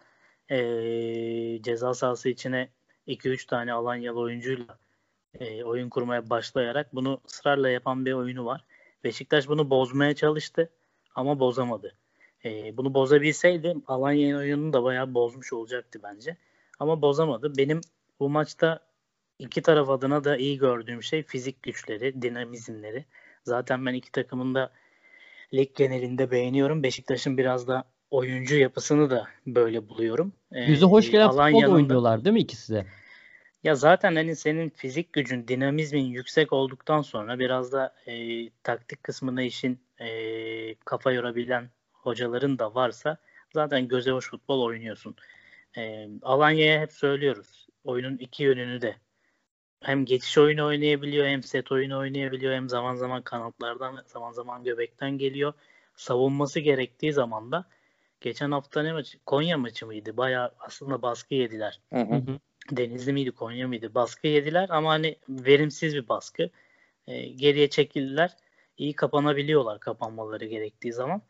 [0.51, 2.69] e, ceza sahası içine
[3.07, 4.79] 2-3 tane Alanyalı oyuncuyla
[5.39, 8.65] e, oyun kurmaya başlayarak bunu ısrarla yapan bir oyunu var.
[9.05, 10.71] Beşiktaş bunu bozmaya çalıştı
[11.15, 11.95] ama bozamadı.
[12.45, 16.37] E, bunu bozabilseydi Alanya'nın oyununu da bayağı bozmuş olacaktı bence.
[16.79, 17.57] Ama bozamadı.
[17.57, 17.81] Benim
[18.21, 18.81] bu maçta
[19.39, 23.05] iki taraf adına da iyi gördüğüm şey fizik güçleri, dinamizmleri.
[23.45, 24.73] Zaten ben iki takımın da
[25.55, 26.83] lig genelinde beğeniyorum.
[26.83, 30.33] Beşiktaş'ın biraz da oyuncu yapısını da böyle buluyorum.
[30.51, 32.87] Yüzü hoş gelen futbol oynuyorlar değil mi ikisi de?
[33.65, 38.15] Ya zaten hani senin fizik gücün, dinamizmin yüksek olduktan sonra biraz da e,
[38.51, 40.09] taktik kısmına işin e,
[40.75, 43.17] kafa yorabilen hocaların da varsa
[43.55, 45.17] zaten göze hoş futbol oynuyorsun.
[45.77, 47.67] E, Alanya'ya hep söylüyoruz.
[47.85, 48.97] Oyunun iki yönünü de
[49.81, 55.19] hem geçiş oyunu oynayabiliyor hem set oyunu oynayabiliyor hem zaman zaman kanatlardan zaman zaman göbekten
[55.19, 55.53] geliyor.
[55.97, 57.65] Savunması gerektiği zaman da
[58.21, 59.19] geçen hafta ne maçı?
[59.27, 60.17] Konya maçı mıydı?
[60.17, 61.81] Bayağı aslında baskı yediler.
[61.93, 62.39] Hı hı.
[62.71, 66.51] Denizli miydi Konya mıydı baskı yediler ama hani verimsiz bir baskı.
[67.07, 68.37] E, geriye çekildiler.
[68.79, 71.23] İyi kapanabiliyorlar kapanmaları gerektiği zaman.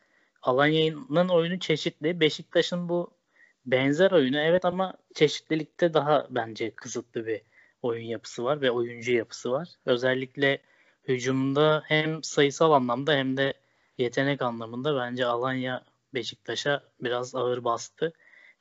[0.43, 2.21] Alanya'nın oyunu çeşitli.
[2.21, 3.11] Beşiktaş'ın bu
[3.67, 7.41] benzer oyunu evet ama çeşitlilikte daha bence kısıtlı bir
[7.83, 9.69] oyun yapısı var ve oyuncu yapısı var.
[9.87, 10.59] Özellikle
[11.09, 13.55] hücumda hem sayısal anlamda hem de
[13.99, 18.13] yetenek anlamında bence Alanya Beşiktaş'a biraz ağır bastı.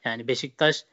[0.05, 0.85] Yani Beşiktaş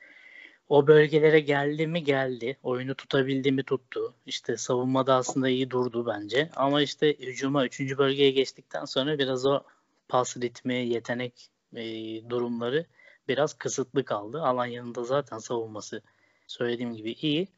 [0.69, 2.57] o bölgelere geldi mi geldi.
[2.63, 4.15] Oyunu tutabildi mi tuttu.
[4.27, 6.51] İşte savunmada aslında iyi durdu bence.
[6.57, 7.99] Ama işte hücuma 3.
[7.99, 9.63] bölgeye geçtikten sonra biraz o
[10.09, 11.85] pas ritmi, yetenek e,
[12.31, 12.87] durumları
[13.29, 14.43] biraz kısıtlı kaldı.
[14.43, 16.03] Alanya'nın da zaten savunması
[16.47, 17.49] söylediğim gibi iyi.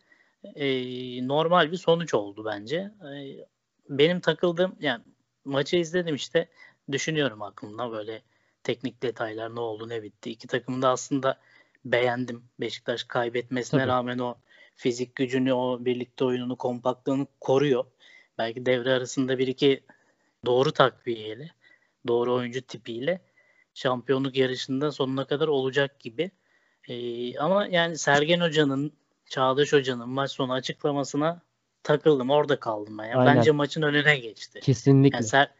[0.55, 0.67] E,
[1.29, 2.77] normal bir sonuç oldu bence.
[2.77, 3.47] E,
[3.89, 5.05] benim takıldığım yani
[5.45, 6.49] maçı izledim işte
[6.93, 8.23] düşünüyorum aklımda böyle
[8.63, 10.31] teknik detaylar ne oldu ne bitti.
[10.31, 11.39] İki takım da aslında
[11.93, 12.45] beğendim.
[12.61, 13.89] Beşiktaş kaybetmesine Tabii.
[13.89, 14.35] rağmen o
[14.77, 17.85] fizik gücünü, o birlikte oyununu, kompaktlığını koruyor.
[18.39, 19.81] Belki devre arasında bir iki
[20.47, 21.51] doğru takviyeyle,
[22.07, 23.21] doğru oyuncu tipiyle
[23.75, 26.31] şampiyonluk yarışında sonuna kadar olacak gibi.
[26.89, 28.93] Ee, ama yani Sergen Hoca'nın,
[29.27, 31.41] Çağdaş Hoca'nın maç sonu açıklamasına
[31.83, 32.31] takıldım.
[32.31, 33.05] Orada kaldım ben.
[33.05, 34.61] Yani Bence maçın önüne geçti.
[34.61, 35.17] Kesinlikle.
[35.17, 35.51] Yani Ser,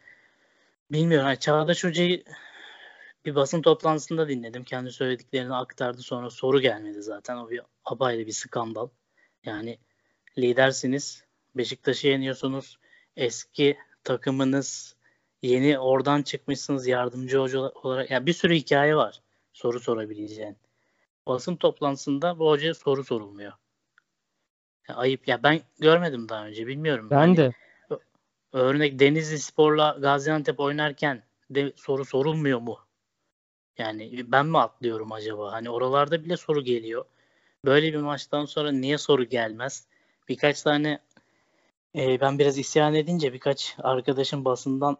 [0.91, 1.27] bilmiyorum.
[1.27, 2.23] Yani Çağdaş Hoca'yı
[3.25, 4.63] bir basın toplantısında dinledim.
[4.63, 7.37] Kendi söylediklerini aktardı sonra soru gelmedi zaten.
[7.37, 8.89] O bir apayrı bir skandal.
[9.45, 9.79] Yani
[10.37, 11.23] lidersiniz.
[11.55, 12.79] Beşiktaş'ı yeniyorsunuz.
[13.17, 14.95] Eski takımınız
[15.41, 18.11] yeni oradan çıkmışsınız yardımcı hoca olarak.
[18.11, 19.21] Yani bir sürü hikaye var
[19.53, 20.57] soru sorabileceğin.
[21.27, 23.53] Basın toplantısında bu hocaya soru sorulmuyor.
[24.89, 25.27] Ya ayıp.
[25.27, 26.67] Ya ben görmedim daha önce.
[26.67, 27.07] Bilmiyorum.
[27.09, 27.51] Ben hani, de.
[28.53, 32.77] Örnek Denizli Spor'la Gaziantep oynarken de soru sorulmuyor mu?
[33.79, 35.51] Yani ben mi atlıyorum acaba?
[35.51, 37.05] Hani oralarda bile soru geliyor.
[37.65, 39.85] Böyle bir maçtan sonra niye soru gelmez?
[40.29, 40.99] Birkaç tane
[41.95, 44.97] e, ben biraz isyan edince birkaç arkadaşım basından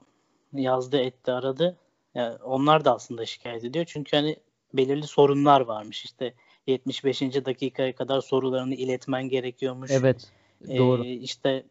[0.54, 1.78] yazdı etti aradı.
[2.16, 3.86] Yani onlar da aslında şikayet ediyor.
[3.88, 4.38] Çünkü hani
[4.74, 6.06] belirli sorunlar varmış.
[6.06, 6.34] İşte
[6.68, 7.22] 75.
[7.22, 9.92] dakikaya kadar sorularını iletmen gerekiyormuş.
[9.92, 10.32] Evet.
[10.68, 11.06] Doğru.
[11.06, 11.64] Ee, işte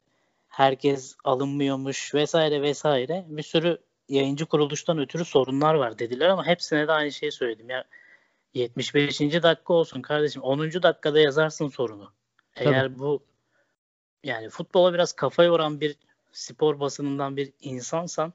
[0.49, 3.25] herkes alınmıyormuş vesaire vesaire.
[3.29, 7.71] Bir sürü yayıncı kuruluştan ötürü sorunlar var dediler ama hepsine de aynı şeyi söyledim.
[7.71, 7.85] Ya
[8.55, 9.21] 75.
[9.21, 10.43] dakika olsun kardeşim.
[10.43, 10.61] 10.
[10.83, 12.13] dakikada yazarsın sorunu.
[12.57, 12.99] Eğer Tabii.
[12.99, 13.23] bu
[14.25, 15.97] yani futbola biraz kafa yoran bir
[16.33, 18.33] spor basınından bir insansan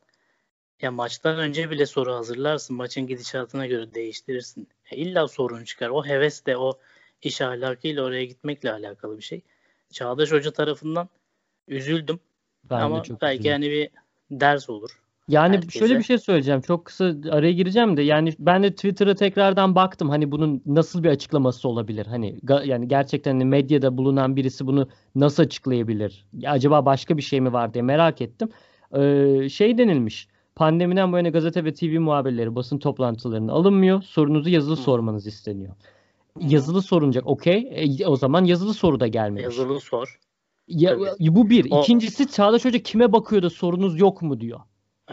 [0.82, 2.76] ya maçtan önce bile soru hazırlarsın.
[2.76, 4.68] Maçın gidişatına göre değiştirirsin.
[4.92, 5.90] Ya illa sorun çıkar.
[5.90, 6.80] O heves de o
[7.22, 9.42] iş ahlakıyla oraya gitmekle alakalı bir şey.
[9.92, 11.10] Çağdaş Hoca tarafından
[11.68, 12.20] üzüldüm.
[12.64, 13.52] Ben Ama belki üzüldüm.
[13.52, 13.90] yani bir
[14.32, 15.03] ders olur.
[15.28, 15.80] Yani herkese.
[15.80, 16.62] şöyle bir şey söyleyeceğim.
[16.62, 20.10] Çok kısa araya gireceğim de yani ben de Twitter'a tekrardan baktım.
[20.10, 22.06] Hani bunun nasıl bir açıklaması olabilir?
[22.06, 26.26] Hani yani gerçekten hani medyada bulunan birisi bunu nasıl açıklayabilir?
[26.46, 28.50] Acaba başka bir şey mi var diye merak ettim.
[28.96, 30.28] Ee, şey denilmiş.
[30.56, 34.02] Pandemiden bu yana gazete ve TV muhabirleri basın toplantılarına alınmıyor.
[34.02, 34.82] Sorunuzu yazılı Hı.
[34.82, 35.76] sormanız isteniyor.
[36.40, 37.28] Yazılı sorunacak.
[37.28, 37.72] Okey.
[38.00, 39.44] E, o zaman yazılı soru da gelmiyor.
[39.44, 40.20] Yazılı sor.
[40.68, 41.72] Ya, bu bir.
[41.72, 41.82] O...
[41.82, 44.60] İkincisi Çağdaş Hoca kime bakıyor da sorunuz yok mu diyor.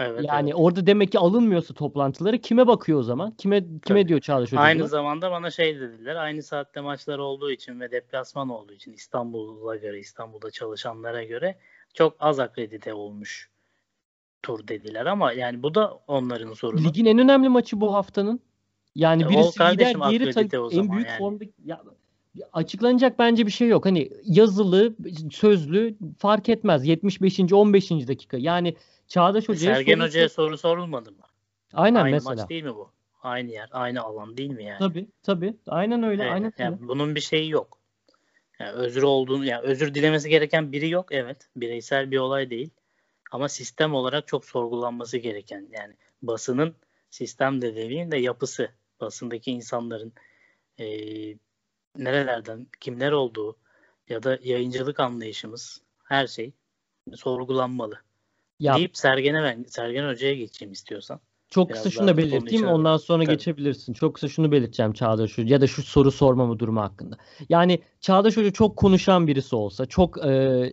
[0.01, 0.61] Evet, yani evet.
[0.61, 3.31] orada demek ki alınmıyorsa toplantıları kime bakıyor o zaman?
[3.31, 4.09] Kime kime Tabii.
[4.09, 4.61] diyor Çağdaş Hoca?
[4.61, 6.17] Aynı zamanda bana şey dediler.
[6.17, 11.59] Aynı saatte maçlar olduğu için ve deplasman olduğu için İstanbul'a göre, İstanbul'da çalışanlara göre
[11.95, 13.51] çok az akredite olmuş
[14.43, 16.85] tur dediler ama yani bu da onların sorunu.
[16.85, 18.41] Ligin en önemli maçı bu haftanın.
[18.95, 21.19] Yani birisi lider, diğeri tabii en büyük yani.
[21.19, 21.81] formda ya,
[22.53, 23.87] açıklanacak bence bir şey yok.
[23.87, 24.95] Hani yazılı,
[25.33, 26.87] sözlü fark etmez.
[26.87, 27.41] 75.
[27.53, 27.91] 15.
[27.91, 28.37] dakika.
[28.37, 28.77] Yani
[29.11, 31.23] Çağdaş Hoca'ya Sergen soru Hoca'ya soru sorulmadı mı?
[31.73, 32.35] Aynen aynı mesela.
[32.35, 32.93] maç değil mi bu?
[33.23, 34.79] Aynı yer, aynı alan değil mi yani?
[34.79, 35.55] Tabii, tabii.
[35.67, 37.79] Aynen öyle, evet, aynen yani Bunun bir şeyi yok.
[38.59, 41.07] Yani özür olduğunu, yani özür dilemesi gereken biri yok.
[41.11, 42.71] Evet, bireysel bir olay değil.
[43.31, 46.75] Ama sistem olarak çok sorgulanması gereken yani basının
[47.11, 48.71] sistem de demeyeyim de yapısı
[49.01, 50.13] basındaki insanların
[50.79, 50.87] e,
[51.97, 53.57] nerelerden kimler olduğu
[54.09, 56.53] ya da yayıncılık anlayışımız her şey
[57.15, 58.01] sorgulanmalı.
[58.61, 61.21] Ya, deyip Sergen'e ben Sergen Hoca'ya geçeyim istiyorsan.
[61.51, 63.37] Çok Biraz kısa şunu da belirteyim ondan sonra Tabii.
[63.37, 63.93] geçebilirsin.
[63.93, 67.17] Çok kısa şunu belirteceğim Çağdaş Hoca ya da şu soru sormamı durumu hakkında.
[67.49, 70.31] Yani Çağdaş Hoca çok konuşan birisi olsa, çok e,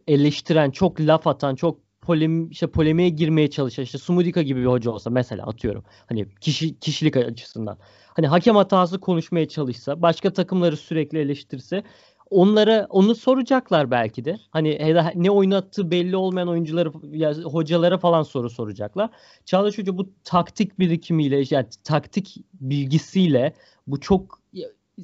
[0.07, 4.91] eleştiren, çok laf atan, çok polem işte polemiğe girmeye çalışan işte Sumudika gibi bir hoca
[4.91, 5.83] olsa mesela atıyorum.
[6.05, 7.77] Hani kişi kişilik açısından.
[8.07, 11.83] Hani hakem hatası konuşmaya çalışsa, başka takımları sürekli eleştirse
[12.29, 14.37] onlara onu soracaklar belki de.
[14.49, 19.09] Hani ne oynattığı belli olmayan oyuncuları ya hocalara falan soru soracaklar.
[19.45, 23.53] Çağdaş Hoca bu taktik birikimiyle yani taktik bilgisiyle
[23.87, 24.39] bu çok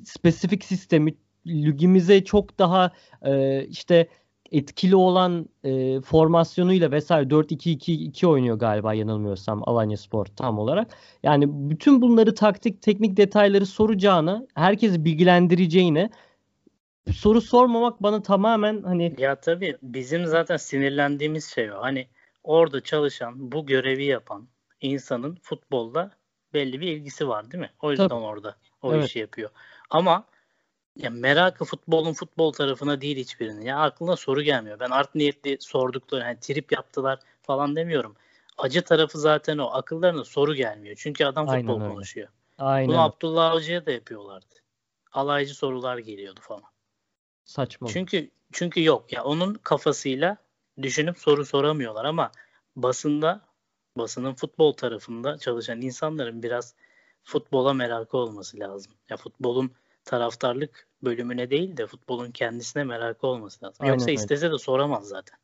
[0.03, 1.15] spesifik sistemi
[1.47, 4.07] ligimize çok daha e, işte
[4.51, 10.87] etkili olan e, formasyonuyla vesaire 4-2-2-2 oynuyor galiba yanılmıyorsam Alanya Spor tam olarak.
[11.23, 16.09] Yani bütün bunları taktik teknik detayları soracağına herkesi bilgilendireceğine
[17.11, 21.81] soru sormamak bana tamamen hani ya tabii bizim zaten sinirlendiğimiz şey o.
[21.81, 22.07] Hani
[22.43, 24.47] orada çalışan, bu görevi yapan
[24.81, 26.11] insanın futbolda
[26.53, 27.69] belli bir ilgisi var değil mi?
[27.81, 28.19] O yüzden tabii.
[28.19, 29.09] orada o evet.
[29.09, 29.49] işi yapıyor.
[29.89, 30.25] Ama
[30.95, 33.61] ya merakı futbolun futbol tarafına değil hiçbirinin.
[33.61, 34.79] Ya aklına soru gelmiyor.
[34.79, 38.15] Ben art niyetli sordukları hani trip yaptılar falan demiyorum.
[38.57, 39.65] Acı tarafı zaten o.
[39.65, 40.95] Akıllarına soru gelmiyor.
[40.99, 41.93] Çünkü adam Aynen futbol öyle.
[41.93, 42.27] konuşuyor.
[42.57, 42.87] Aynen.
[42.87, 44.55] Bunu Abdullah Avcı'ya da yapıyorlardı.
[45.11, 46.72] Alaycı sorular geliyordu falan.
[47.45, 47.87] Saçma.
[47.87, 50.37] Çünkü çünkü yok ya onun kafasıyla
[50.81, 52.31] düşünüp soru soramıyorlar ama
[52.75, 53.41] basında
[53.97, 56.75] basının futbol tarafında çalışan insanların biraz
[57.23, 58.93] futbola merakı olması lazım.
[59.09, 59.71] Ya futbolun
[60.05, 63.77] taraftarlık bölümüne değil de futbolun kendisine merakı olması lazım.
[63.79, 64.15] Aynen, Yoksa aynen.
[64.15, 65.39] istese de soramaz zaten.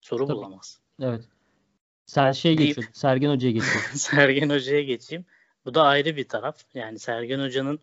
[0.00, 0.36] Soru Tabii.
[0.36, 0.80] bulamaz.
[1.00, 1.24] Evet.
[2.06, 2.92] Sen şey geçiyorsun.
[2.92, 3.96] Sergen Hoca'ya geçiyorsun.
[3.98, 5.24] Sergen Hoca'ya geçeyim.
[5.64, 6.56] Bu da ayrı bir taraf.
[6.74, 7.80] Yani Sergen Hoca'nın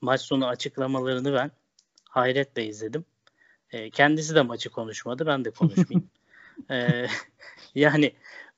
[0.00, 1.50] maç sonu açıklamalarını ben
[2.16, 3.04] hayretle izledim.
[3.70, 5.26] E, kendisi de maçı konuşmadı.
[5.26, 6.10] Ben de konuşmayayım.
[6.70, 7.06] e,
[7.74, 8.12] yani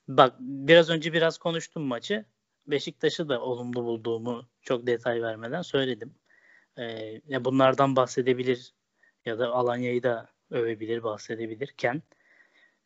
[0.08, 2.24] bak biraz önce biraz konuştum maçı.
[2.66, 6.14] Beşiktaş'ı da olumlu bulduğumu çok detay vermeden söyledim.
[7.26, 8.74] Ya bunlardan bahsedebilir
[9.24, 12.02] ya da Alanya'yı da övebilir, bahsedebilirken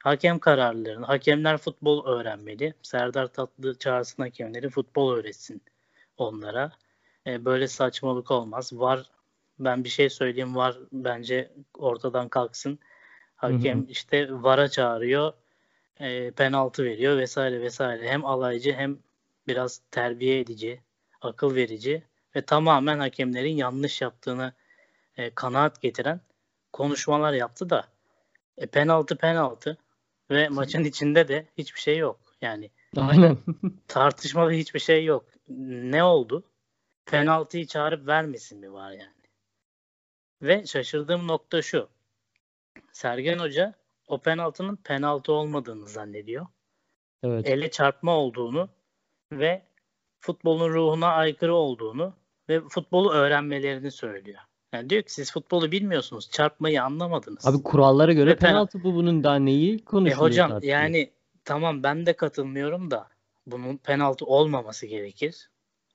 [0.02, 2.74] hakem kararlarını, hakemler futbol öğrenmeli.
[2.82, 5.62] Serdar Tatlı çağırsın hakemleri futbol öğretsin
[6.16, 6.72] onlara.
[7.26, 8.72] Ee, böyle saçmalık olmaz.
[8.72, 9.10] Var
[9.58, 12.78] ben bir şey söyleyeyim var bence ortadan kalksın.
[13.36, 13.90] Hakem hı hı.
[13.90, 15.32] işte VAR'a çağırıyor.
[16.00, 18.08] E, penaltı veriyor vesaire vesaire.
[18.08, 18.98] Hem alaycı hem
[19.48, 20.80] biraz terbiye edici,
[21.20, 22.02] akıl verici
[22.36, 24.52] ve tamamen hakemlerin yanlış yaptığını
[25.16, 26.20] e, kanaat getiren
[26.72, 27.84] konuşmalar yaptı da
[28.58, 29.78] e, penaltı penaltı
[30.30, 32.20] ve maçın içinde de hiçbir şey yok.
[32.40, 33.38] Yani Aynen.
[33.88, 35.24] tartışmalı hiçbir şey yok.
[35.48, 36.44] Ne oldu?
[37.06, 39.21] Penaltıyı çağırıp vermesin mi var yani?
[40.42, 41.88] Ve şaşırdığım nokta şu.
[42.92, 43.74] Sergen Hoca
[44.08, 46.46] o penaltının penaltı olmadığını zannediyor.
[47.22, 47.48] Evet.
[47.48, 48.68] Ele çarpma olduğunu
[49.32, 49.62] ve
[50.20, 52.14] futbolun ruhuna aykırı olduğunu
[52.48, 54.40] ve futbolu öğrenmelerini söylüyor.
[54.72, 56.30] Yani diyor ki siz futbolu bilmiyorsunuz.
[56.30, 57.46] Çarpmayı anlamadınız.
[57.46, 60.18] Abi kurallara göre ve penaltı bu bunun daha neyi konuşuyor?
[60.18, 60.78] E hocam tartışıyor.
[60.78, 61.10] yani
[61.44, 63.08] tamam ben de katılmıyorum da
[63.46, 65.50] bunun penaltı olmaması gerekir.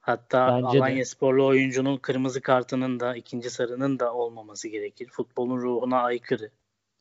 [0.07, 1.05] Hatta Bence Alanya de.
[1.05, 5.07] sporlu oyuncunun kırmızı kartının da ikinci sarının da olmaması gerekir.
[5.11, 6.51] Futbolun ruhuna aykırı.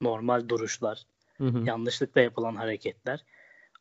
[0.00, 1.02] Normal duruşlar.
[1.38, 1.66] Hı hı.
[1.66, 3.24] Yanlışlıkla yapılan hareketler.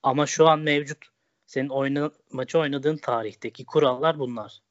[0.03, 0.97] Ama şu an mevcut
[1.45, 4.61] senin oyna, maçı oynadığın tarihteki kurallar bunlar.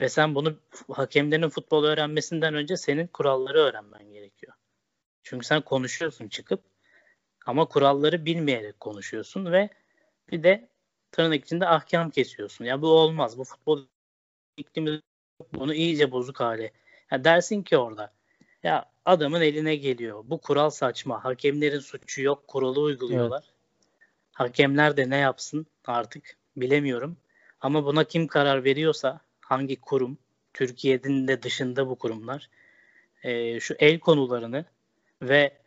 [0.00, 0.56] Ve sen bunu
[0.90, 4.52] hakemlerin futbol öğrenmesinden önce senin kuralları öğrenmen gerekiyor.
[5.22, 6.62] Çünkü sen konuşuyorsun çıkıp
[7.46, 9.68] ama kuralları bilmeyerek konuşuyorsun ve
[10.30, 10.68] bir de
[11.12, 12.64] tırnak içinde ahkam kesiyorsun.
[12.64, 13.38] Ya bu olmaz.
[13.38, 13.84] Bu futbol
[14.56, 15.00] iklimi
[15.54, 16.72] bunu iyice bozuk hale.
[17.10, 18.12] Ya dersin ki orada
[18.62, 20.24] ya adamın eline geliyor.
[20.26, 21.24] Bu kural saçma.
[21.24, 22.48] Hakemlerin suçu yok.
[22.48, 23.44] Kuralı uyguluyorlar.
[23.44, 23.54] Evet.
[24.32, 27.16] Hakemler de ne yapsın artık bilemiyorum.
[27.60, 30.18] Ama buna kim karar veriyorsa hangi kurum
[30.54, 32.48] Türkiye'nin de dışında bu kurumlar
[33.22, 34.64] e, şu el konularını
[35.22, 35.61] ve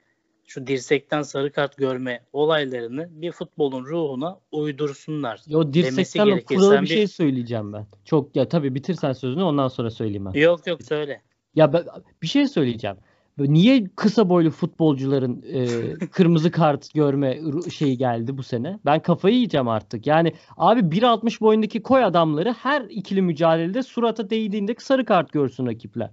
[0.46, 5.42] şu dirsekten sarı kart görme olaylarını bir futbolun ruhuna uydursunlar.
[5.48, 7.86] Yo dirsekten kuralı bir şey söyleyeceğim ben.
[8.06, 10.40] Çok ya tabii bitirsen sözünü ondan sonra söyleyeyim ben.
[10.40, 11.22] Yok yok söyle.
[11.56, 11.84] Ya ben,
[12.22, 12.98] bir şey söyleyeceğim.
[13.38, 17.40] Niye kısa boylu futbolcuların e, kırmızı kart görme
[17.74, 18.80] şeyi geldi bu sene?
[18.86, 20.08] Ben kafayı yiyeceğim artık.
[20.08, 26.10] Yani abi 1.60 boyundaki koy adamları her ikili mücadelede surata değdiğinde sarı kart görsün rakipler.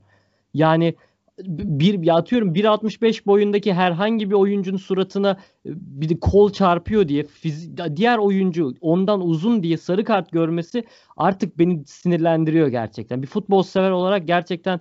[0.54, 0.94] Yani
[1.38, 5.30] bir ya atıyorum 1.65 boyundaki herhangi bir oyuncunun suratına
[5.66, 10.84] e, bir kol çarpıyor diye fiz- diğer oyuncu ondan uzun diye sarı kart görmesi
[11.16, 13.22] artık beni sinirlendiriyor gerçekten.
[13.22, 14.80] Bir futbol sever olarak gerçekten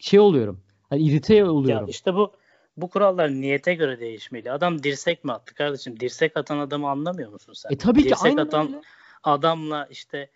[0.00, 0.60] şey oluyorum.
[0.90, 1.86] Hani irite oluyorum.
[1.86, 2.32] Ya işte bu
[2.76, 4.52] bu kurallar niyete göre değişmeli.
[4.52, 6.00] Adam dirsek mi attı kardeşim?
[6.00, 7.70] Dirsek atan adamı anlamıyor musun sen?
[7.70, 8.80] E tabii dirsek ki aynen atan öyle.
[9.24, 10.30] adamla işte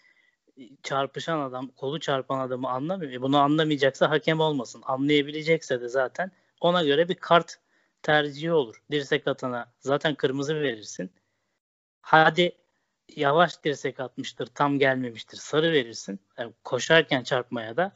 [0.82, 3.12] çarpışan adam, kolu çarpan adamı anlamıyor.
[3.12, 4.82] E bunu anlamayacaksa hakem olmasın.
[4.86, 6.30] Anlayabilecekse de zaten
[6.61, 7.59] ona göre bir kart
[8.02, 8.82] tercihi olur.
[8.90, 11.11] Dirsek atana zaten kırmızı verirsin.
[12.00, 12.52] Hadi
[13.16, 15.36] yavaş dirsek atmıştır, tam gelmemiştir.
[15.36, 16.20] Sarı verirsin.
[16.38, 17.92] Yani koşarken çarpmaya da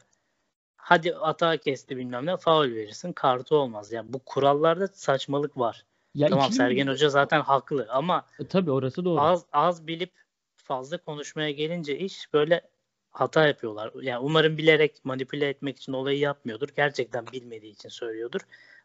[0.77, 3.13] hadi atağa kesti bilmem ne faul verirsin.
[3.13, 3.91] Kartı olmaz.
[3.91, 5.85] Yani bu kurallarda saçmalık var.
[6.15, 9.21] Ya tamam Sergen Hoca zaten haklı ama e, tabii orası doğru.
[9.21, 10.11] Az az bilip
[10.69, 12.61] fazla konuşmaya gelince iş böyle
[13.09, 13.91] hata yapıyorlar.
[14.01, 16.69] Yani umarım bilerek manipüle etmek için olayı yapmıyordur.
[16.75, 18.41] Gerçekten bilmediği için söylüyordur.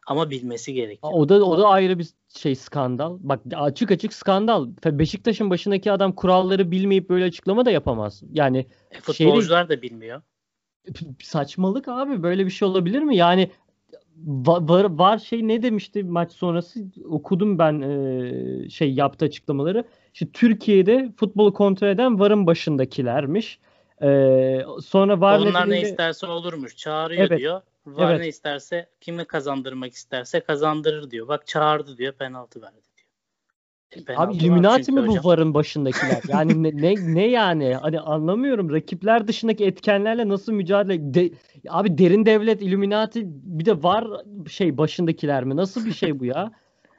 [0.07, 1.13] Ama bilmesi gerekiyor.
[1.15, 3.17] O da o da ayrı bir şey skandal.
[3.19, 4.67] Bak açık açık skandal.
[4.85, 8.23] Beşiktaş'ın başındaki adam kuralları bilmeyip böyle açıklama da yapamaz.
[8.31, 10.21] Yani e, futbolcular şeyle, da bilmiyor.
[11.23, 12.23] Saçmalık abi.
[12.23, 13.17] Böyle bir şey olabilir mi?
[13.17, 13.51] Yani
[14.23, 19.83] var, var şey ne demişti maç sonrası okudum ben e, şey yaptı açıklamaları.
[20.13, 23.59] İşte Türkiye'de futbolu kontrol eden varın başındakilermiş.
[24.01, 24.07] E,
[24.83, 25.85] sonra var Onlar nedeniyle...
[25.85, 26.75] ne isterse olurmuş.
[26.75, 27.39] Çağırıyor evet.
[27.39, 27.61] diyor.
[27.85, 28.21] Var evet.
[28.21, 31.27] ne isterse kimi kazandırmak isterse kazandırır diyor.
[31.27, 32.94] Bak çağırdı diyor penaltı verdi.
[33.91, 36.21] Penaltı Abi Illuminati mi bu varın başındakiler?
[36.27, 37.75] Yani ne, ne ne yani?
[37.75, 38.71] Hani anlamıyorum.
[38.71, 41.31] Rakipler dışındaki etkenlerle nasıl mücadele de,
[41.69, 44.07] Abi derin devlet Illuminati bir de var
[44.49, 45.55] şey başındakiler mi?
[45.55, 46.51] Nasıl bir şey bu ya?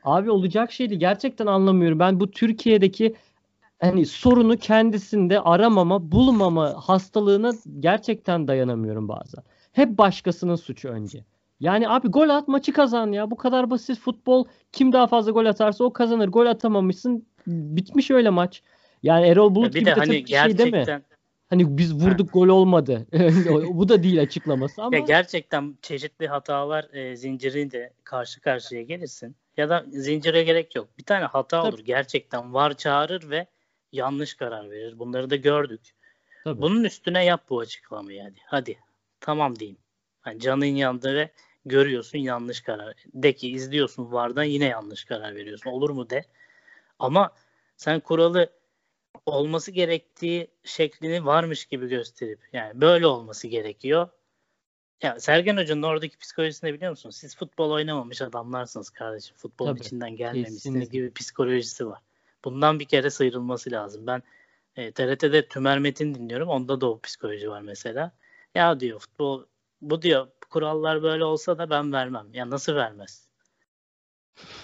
[0.05, 0.99] Abi olacak şeydi.
[0.99, 1.99] Gerçekten anlamıyorum.
[1.99, 3.15] Ben bu Türkiye'deki
[3.81, 9.43] hani sorunu kendisinde aramama, bulmama hastalığına gerçekten dayanamıyorum bazen.
[9.73, 11.25] Hep başkasının suçu önce.
[11.61, 13.31] Yani abi gol at maçı kazan ya.
[13.31, 14.45] Bu kadar basit futbol.
[14.73, 16.29] Kim daha fazla gol atarsa o kazanır.
[16.29, 17.27] Gol atamamışsın.
[17.47, 18.63] Bitmiş öyle maç.
[19.03, 20.85] Yani Erol Bulut bir gibi de, de hani gerçekten...
[20.85, 21.03] şey mi?
[21.51, 23.07] Hani biz vurduk gol olmadı.
[23.69, 24.97] Bu da değil açıklaması ama.
[24.97, 29.37] Ya gerçekten çeşitli hatalar e, zinciriyle karşı karşıya gelirsin.
[29.57, 30.89] Ya da zincire gerek yok.
[30.99, 31.75] Bir tane hata Tabii.
[31.75, 31.85] olur.
[31.85, 33.47] Gerçekten var çağırır ve
[33.93, 34.99] yanlış karar verir.
[34.99, 35.81] Bunları da gördük.
[36.45, 36.63] Tabii.
[36.63, 38.39] Bunun üstüne yap bu açıklamayı hadi.
[38.47, 38.79] Hadi.
[39.21, 39.79] Tamam diyeyim.
[40.27, 41.31] Yani canın yandı ve
[41.67, 42.95] görüyorsun yanlış karar.
[43.15, 45.71] De ki izliyorsun vardan yine yanlış karar veriyorsun.
[45.71, 46.25] Olur mu de.
[46.99, 47.35] Ama
[47.77, 48.53] sen kuralı
[49.27, 54.09] olması gerektiği şeklini varmış gibi gösterip yani böyle olması gerekiyor.
[55.03, 57.11] Ya Sergen Hoca'nın oradaki psikolojisini biliyor musun?
[57.11, 59.37] Siz futbol oynamamış adamlarsınız kardeşim.
[59.37, 60.99] Futbolun Tabii, içinden gelmemişsiniz kesinlikle.
[60.99, 62.01] gibi psikolojisi var.
[62.45, 64.07] Bundan bir kere sıyrılması lazım.
[64.07, 64.23] Ben
[64.77, 66.49] e, TRT'de Tümer Metin dinliyorum.
[66.49, 68.13] Onda da o psikoloji var mesela.
[68.55, 69.45] Ya diyor futbol
[69.81, 72.27] bu diyor kurallar böyle olsa da ben vermem.
[72.33, 73.29] Ya nasıl vermez?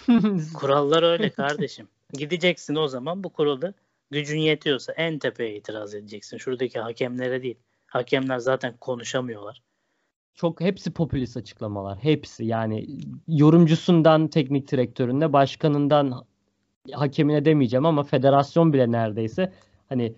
[0.55, 1.89] Kurallar öyle kardeşim.
[2.13, 3.75] Gideceksin o zaman bu kuralı
[4.11, 6.39] gücün yetiyorsa en tepeye itiraz edeceksin.
[6.39, 7.59] Şuradaki hakemlere değil.
[7.87, 9.63] Hakemler zaten konuşamıyorlar.
[10.35, 11.99] Çok hepsi popülist açıklamalar.
[11.99, 12.87] Hepsi yani
[13.29, 16.25] yorumcusundan teknik direktöründe başkanından
[16.93, 19.53] hakemine demeyeceğim ama federasyon bile neredeyse
[19.89, 20.15] hani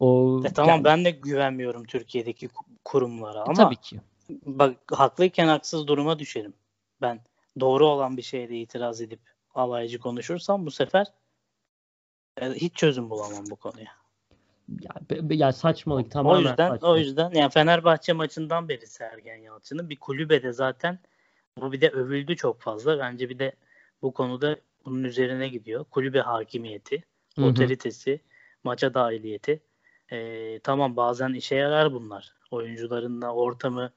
[0.00, 2.48] o e tamam yani, ben de güvenmiyorum Türkiye'deki
[2.84, 4.00] kurumlara e, ama tabii ki.
[4.30, 6.54] Bak haklıyken haksız duruma düşerim.
[7.00, 7.20] Ben
[7.60, 9.20] doğru olan bir şeyde itiraz edip
[9.54, 11.06] alaycı konuşursam bu sefer
[12.40, 13.92] e, hiç çözüm bulamam bu konuya.
[14.80, 14.94] Ya,
[15.30, 16.36] ya saçmalık tamamen.
[16.36, 16.84] O yüzden saçmalık.
[16.84, 20.98] o yüzden yani Fenerbahçe maçından beri Sergen Yalçın'ın bir kulübede zaten
[21.60, 22.98] bu bir de övüldü çok fazla.
[22.98, 23.52] Bence bir de
[24.02, 25.84] bu konuda bunun üzerine gidiyor.
[25.84, 27.02] Kulübe hakimiyeti,
[27.36, 27.46] Hı-hı.
[27.46, 28.20] otoritesi,
[28.64, 29.62] maça dahiliyeti.
[30.12, 32.32] Ee, tamam bazen işe yarar bunlar.
[32.50, 33.92] Oyuncuların da ortamı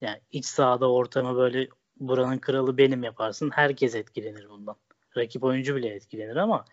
[0.00, 3.50] yani iç sahada ortamı böyle buranın kralı benim yaparsın.
[3.50, 4.76] Herkes etkilenir bundan.
[5.16, 6.64] Rakip oyuncu bile etkilenir ama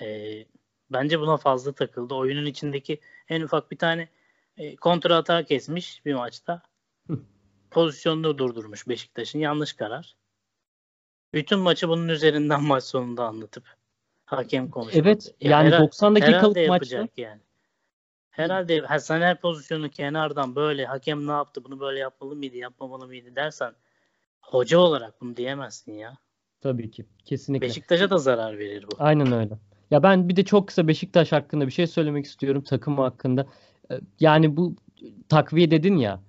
[0.00, 0.36] e,
[0.90, 2.14] bence buna fazla takıldı.
[2.14, 4.08] Oyunun içindeki en ufak bir tane
[4.56, 6.62] e, kontra hata kesmiş bir maçta.
[7.70, 9.38] Pozisyonunu durdurmuş Beşiktaş'ın.
[9.38, 10.16] Yanlış karar.
[11.34, 13.64] Bütün maçı bunun üzerinden maç sonunda anlatıp
[14.24, 15.04] hakem konuşuyor.
[15.04, 17.40] Evet yani herhalde, 90 dakikalık maçta yani.
[18.30, 23.06] Herhalde ha, sen her pozisyonu kenardan böyle hakem ne yaptı bunu böyle yapmalı mıydı yapmamalı
[23.06, 23.72] mıydı dersen
[24.42, 26.18] hoca olarak bunu diyemezsin ya.
[26.60, 27.06] Tabii ki.
[27.24, 27.66] Kesinlikle.
[27.66, 28.96] Beşiktaş'a da zarar verir bu.
[28.98, 29.58] Aynen öyle.
[29.90, 33.46] Ya ben bir de çok kısa Beşiktaş hakkında bir şey söylemek istiyorum takım hakkında.
[33.90, 34.76] Ee, yani bu
[35.28, 36.20] takviye dedin ya.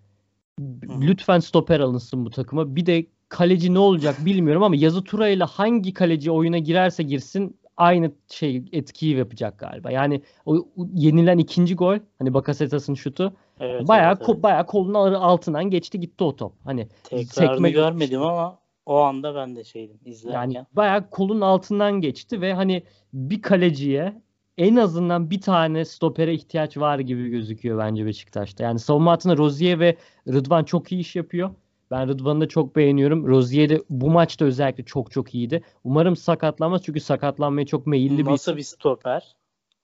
[1.01, 2.75] Lütfen stoper alınsın bu takıma.
[2.75, 7.57] Bir de kaleci ne olacak bilmiyorum ama Yazı Tura ile hangi kaleci oyuna girerse girsin
[7.77, 9.91] aynı şey etkiyi yapacak galiba.
[9.91, 14.43] Yani o, yenilen ikinci gol hani Bakasetas'ın şutu evet, bayağı evet, evet.
[14.43, 16.53] bayağı kolun altından geçti gitti o top.
[16.63, 20.49] Hani tekrarını sekme görmedim ama o anda ben de şeydim izlerken.
[20.49, 24.21] Yani bayağı kolun altından geçti ve hani bir kaleciye
[24.57, 28.63] en azından bir tane stopere ihtiyaç var gibi gözüküyor bence Beşiktaş'ta.
[28.63, 29.97] Yani savunma hattında Rozier ve
[30.27, 31.49] Rıdvan çok iyi iş yapıyor.
[31.91, 33.27] Ben Rıdvan'ı da çok beğeniyorum.
[33.27, 35.63] Rozier de bu maçta özellikle çok çok iyiydi.
[35.83, 39.35] Umarım sakatlanmaz çünkü sakatlanmaya çok meyilli bir Nasıl bir stoper?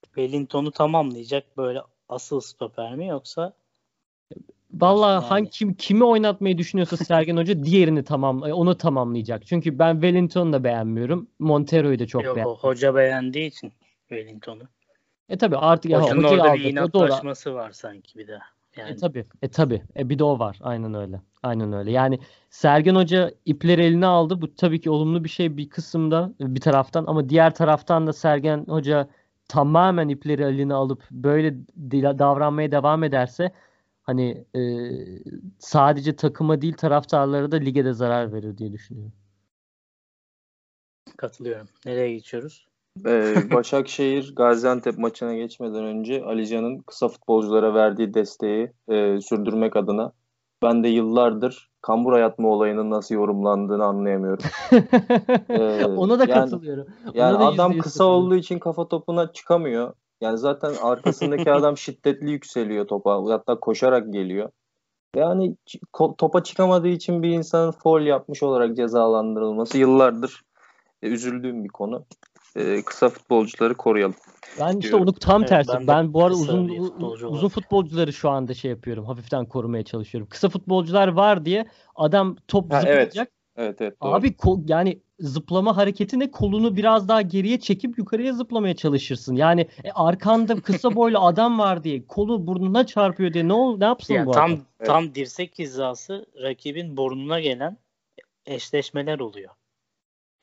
[0.06, 3.54] Wellington'u tamamlayacak böyle asıl stoper mi yoksa
[4.74, 5.26] Vallahi yani.
[5.26, 9.46] hangi kim kimi oynatmayı düşünüyorsa Sergen Hoca diğerini tamam onu tamamlayacak.
[9.48, 11.28] Çünkü ben Wellington'u da beğenmiyorum.
[11.40, 12.56] Montero'yu da çok Yok, beğendim.
[12.56, 13.74] hoca beğendiği için
[14.10, 14.64] Wellington'u.
[15.30, 18.40] E tabi artık Hocanın ya, orada bir inatlaşması var sanki bir de.
[18.78, 18.92] Yani.
[18.92, 19.26] E tabi.
[19.42, 19.84] E tabi.
[19.98, 20.60] E bir de o var.
[20.62, 21.22] Aynen öyle.
[21.44, 21.92] Aynen öyle.
[21.92, 22.20] Yani
[22.50, 24.42] Sergen Hoca ipleri eline aldı.
[24.42, 28.66] Bu tabii ki olumlu bir şey bir kısımda bir taraftan ama diğer taraftan da Sergen
[28.68, 29.10] Hoca
[29.48, 31.56] tamamen ipleri eline alıp böyle
[32.20, 33.52] davranmaya devam ederse
[34.04, 34.62] hani e,
[35.60, 39.14] sadece takıma değil taraftarlara da lige de zarar verir diye düşünüyorum.
[41.18, 41.68] Katılıyorum.
[41.86, 42.68] Nereye geçiyoruz?
[43.06, 50.12] Ee, Başakşehir Gaziantep maçına geçmeden önce Alican'ın kısa futbolculara verdiği desteği e, sürdürmek adına
[50.64, 54.46] ben de yıllardır kambur yatma olayının nasıl yorumlandığını anlayamıyorum.
[55.50, 56.88] ee, Ona da yani, katılıyorum.
[57.04, 59.94] Ona yani da adam kısa olduğu için kafa topuna çıkamıyor.
[60.22, 63.24] Yani zaten arkasındaki adam şiddetli yükseliyor topa.
[63.30, 64.50] Hatta koşarak geliyor.
[65.16, 65.56] Yani
[66.18, 70.42] topa çıkamadığı için bir insanın foul yapmış olarak cezalandırılması yıllardır
[71.02, 72.06] e, üzüldüğüm bir konu.
[72.56, 74.16] E, kısa futbolcuları koruyalım.
[74.60, 75.74] Ben işte onu tam evet, tersi.
[75.74, 76.70] Ben, ben bu arada uzun
[77.28, 79.06] uzun futbolcuları şu anda şey yapıyorum.
[79.06, 80.30] Hafiften korumaya çalışıyorum.
[80.30, 83.28] Kısa futbolcular var diye adam top ha, zıplayacak.
[83.28, 83.38] Evet.
[83.58, 84.14] Evet, doğru.
[84.14, 89.36] Abi ko- yani zıplama hareketine kolunu biraz daha geriye çekip yukarıya zıplamaya çalışırsın.
[89.36, 93.86] Yani e, arkanda kısa boylu adam var diye kolu burnuna çarpıyor diye ne ol ne
[93.86, 94.66] yapsın ya bu tam adam?
[94.86, 97.78] tam dirsek hizası rakibin burnuna gelen
[98.46, 99.50] eşleşmeler oluyor.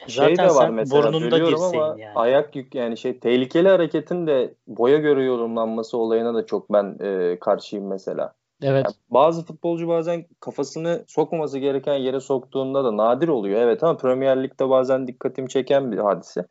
[0.08, 2.12] Şey de var mesela burnunda ama yani.
[2.14, 7.38] ayak yük yani şey tehlikeli hareketin de boya göre yorumlanması olayına da çok ben e,
[7.38, 8.32] karşıyım mesela.
[8.62, 8.84] Evet.
[8.86, 13.60] Yani bazı futbolcu bazen kafasını sokmaması gereken yere soktuğunda da nadir oluyor.
[13.60, 16.46] Evet ama Premier Lig'de bazen dikkatimi çeken bir hadise.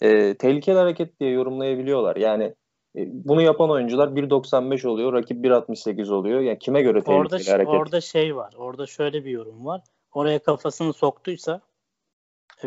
[0.00, 2.16] E, tehlikeli hareket diye yorumlayabiliyorlar.
[2.16, 2.54] Yani
[2.96, 6.40] E, bunu yapan oyuncular 1.95 oluyor, rakip 1.68 oluyor.
[6.40, 7.74] Yani kime göre tehlikeli orada, hareket?
[7.74, 8.54] Orada şey var.
[8.56, 9.80] Orada şöyle bir yorum var.
[10.12, 11.60] Oraya kafasını soktuysa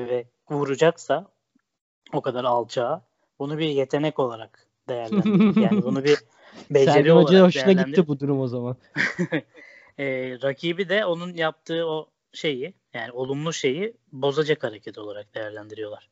[0.05, 1.27] ve vuracaksa
[2.13, 3.01] o kadar alçağa
[3.39, 5.61] bunu bir yetenek olarak değerlendir.
[5.61, 6.17] yani bunu bir
[6.69, 7.87] beceri Sergen olarak Hoca'ya hoşuna değerlendir.
[7.87, 8.75] gitti bu durum o zaman.
[9.99, 16.09] e, rakibi de onun yaptığı o şeyi yani olumlu şeyi bozacak hareket olarak değerlendiriyorlar.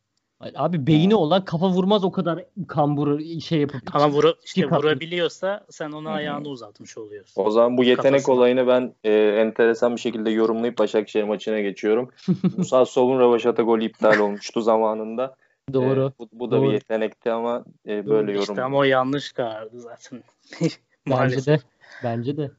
[0.55, 3.81] Abi beyni olan kafa vurmaz o kadar kamburu şey yapıp.
[3.95, 7.43] Ama vura, işte vurabiliyorsa sen ona ayağını uzatmış oluyorsun.
[7.43, 8.35] O zaman bu yetenek Kafasına.
[8.35, 12.11] olayını ben e, enteresan bir şekilde yorumlayıp Başakşehir maçına geçiyorum.
[12.57, 15.35] Musa Sov'un rövaşata golü iptal olmuştu zamanında.
[15.73, 16.11] Doğru.
[16.15, 16.67] E, bu, bu da Doğru.
[16.67, 18.43] bir yetenekti ama e, böyle yorum.
[18.43, 20.23] İşte ama o yanlış karardı zaten.
[20.61, 20.75] Bence
[21.05, 21.61] Maalesef.
[21.61, 21.65] de.
[22.03, 22.51] Bence de.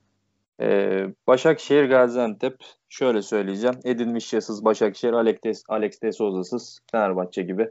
[0.60, 2.56] Ee, Başakşehir Gaziantep
[2.98, 3.76] şöyle söyleyeceğim.
[3.84, 7.70] Edin Mişyasız Başakşehir, Alex, de, Alex de Souza'sız Fenerbahçe gibi.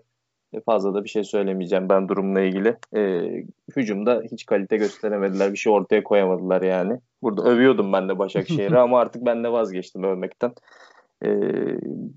[0.53, 2.77] E, fazla da bir şey söylemeyeceğim ben durumla ilgili.
[2.95, 3.43] Ee,
[3.75, 5.51] hücumda hiç kalite gösteremediler.
[5.51, 6.99] Bir şey ortaya koyamadılar yani.
[7.21, 10.53] Burada övüyordum ben de Başakşehir'i ama artık ben de vazgeçtim övmekten.
[11.25, 11.29] Ee,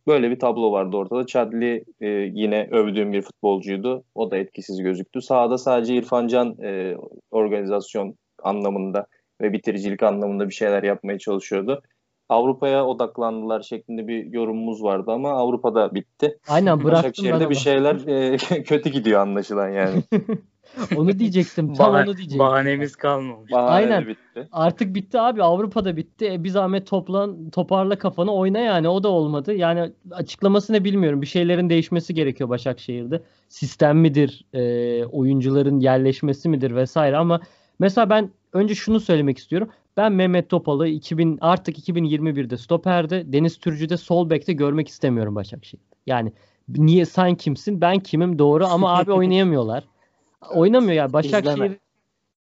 [0.07, 1.27] böyle bir tablo vardı ortada.
[1.27, 4.05] Chadli e, yine övdüğüm bir futbolcuydu.
[4.15, 5.23] O da etkisiz gözüktü.
[5.23, 6.97] Sahada sadece İrfan Can e,
[7.31, 9.07] organizasyon anlamında
[9.41, 11.83] ve bitiricilik anlamında bir şeyler yapmaya çalışıyordu.
[12.29, 16.39] Avrupa'ya odaklandılar şeklinde bir yorumumuz vardı ama Avrupa'da bitti.
[16.49, 17.51] Aynen bıraktım ben Başakşehir'de ama.
[17.51, 20.03] bir şeyler e, kötü gidiyor anlaşılan yani.
[20.97, 21.75] onu diyecektim.
[21.75, 22.39] Tam Bah- onu diyecektim.
[22.39, 23.53] bahanemiz kalmamış.
[23.53, 24.07] Bahane Aynen.
[24.09, 24.49] bitti.
[24.53, 25.43] Artık bitti abi.
[25.43, 26.27] Avrupa'da bitti.
[26.33, 28.89] E, bir zahmet toplan, toparla kafanı oyna yani.
[28.89, 29.55] O da olmadı.
[29.55, 31.23] Yani açıklamasını bilmiyorum.
[31.23, 33.23] Bir şeylerin değişmesi gerekiyor Başakşehir'de.
[33.49, 34.45] Sistem midir?
[34.53, 37.41] e, oyuncuların yerleşmesi midir vesaire ama
[37.79, 39.69] mesela ben önce şunu söylemek istiyorum.
[39.99, 45.95] Ben Mehmet Topal'ı 2000 artık 2021'de stoperde, Deniz Türcü'de sol bekte görmek istemiyorum Başakşehir'de.
[46.07, 46.33] Yani
[46.69, 47.81] niye sen kimsin?
[47.81, 48.39] Ben kimim?
[48.39, 49.85] Doğru ama abi oynayamıyorlar.
[50.55, 51.13] Oynamıyor ya.
[51.13, 51.79] Başakşehir İzleme.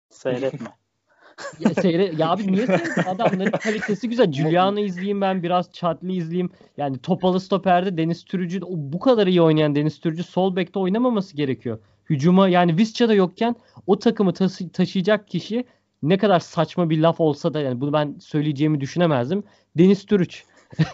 [0.09, 0.67] Seyretme.
[1.59, 3.09] ya, seyre ya abi niye seyredin?
[3.09, 4.31] Adamların kalitesi güzel.
[4.31, 6.49] Julian'ı izleyeyim ben biraz Chatli izleyeyim.
[6.77, 11.79] Yani Topalı stoperde Deniz Türücü bu kadar iyi oynayan Deniz Türücü sol bekte oynamaması gerekiyor.
[12.09, 13.55] Hücuma yani Visca da yokken
[13.87, 15.65] o takımı taşı- taşıyacak kişi
[16.03, 19.43] ne kadar saçma bir laf olsa da yani bunu ben söyleyeceğimi düşünemezdim.
[19.77, 20.45] Deniz Türüç.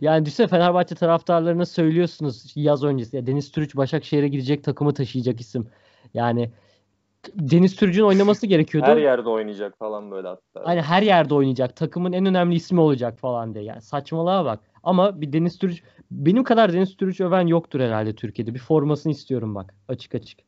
[0.00, 3.16] yani düşünsene Fenerbahçe taraftarlarına söylüyorsunuz yaz öncesi.
[3.16, 5.66] Ya Deniz Türüç Başakşehir'e gidecek takımı taşıyacak isim.
[6.14, 6.50] Yani
[7.34, 8.90] Deniz Türücü'nün oynaması gerekiyordu.
[8.90, 10.62] Her yerde oynayacak falan böyle hatta.
[10.64, 11.76] Hani her yerde oynayacak.
[11.76, 13.64] Takımın en önemli ismi olacak falan diye.
[13.64, 14.60] Yani saçmalığa bak.
[14.82, 18.54] Ama bir Deniz Türüç benim kadar Deniz Türüç öven yoktur herhalde Türkiye'de.
[18.54, 19.74] Bir formasını istiyorum bak.
[19.88, 20.45] Açık açık.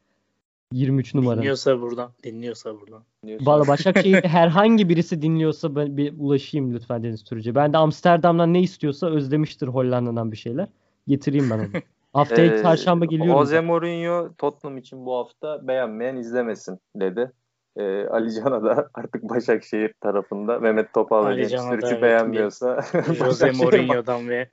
[0.72, 1.36] 23 numara.
[1.36, 2.10] Dinliyorsa buradan.
[2.24, 3.02] Dinliyorsa buradan.
[3.24, 7.54] Valla Başakşehir herhangi birisi dinliyorsa ben bir ulaşayım lütfen Deniz Türücü'ye.
[7.54, 10.68] Ben de Amsterdam'dan ne istiyorsa özlemiştir Hollanda'dan bir şeyler.
[11.06, 11.66] Getireyim ben onu.
[12.12, 13.40] Haftaya Ee, çarşamba geliyorum.
[13.40, 17.32] Jose Mourinho Tottenham için bu hafta beğenmeyen izlemesin dedi.
[17.76, 22.82] Ee, Ali Can'a da artık Başakşehir tarafında Mehmet Topal ve Deniz evet, beğenmiyorsa
[23.18, 24.48] Jose Mourinho'dan ve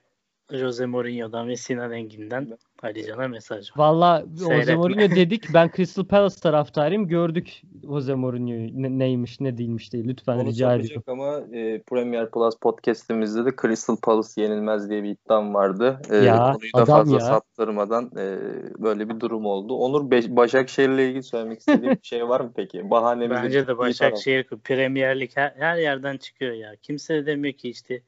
[0.52, 3.76] Jose Mourinho'dan ve Sinan Engin'den Ali Can'a mesaj var.
[3.76, 4.74] Valla Jose.
[4.74, 5.54] Mourinho dedik.
[5.54, 7.08] Ben Crystal Palace taraftarıyım.
[7.08, 8.82] Gördük Jose Mourinho'yu.
[8.82, 10.04] Ne- neymiş ne değilmiş değil.
[10.08, 11.02] Lütfen Onu rica ediyorum.
[11.06, 16.00] ama e, Premier Plus podcast'imizde de Crystal Palace yenilmez diye bir iddiam vardı.
[16.10, 17.20] E, Ya, konuyu da fazla ya.
[17.20, 18.38] saptırmadan e,
[18.82, 19.74] böyle bir durum oldu.
[19.74, 22.90] Onur Be- Başakşehir'le ilgili söylemek istediğin bir şey var mı peki?
[22.90, 23.78] Bahanemiz Bence de.
[23.78, 26.76] Başakşehir Premier Lig her, her yerden çıkıyor ya.
[26.82, 28.02] Kimse de demiyor ki işte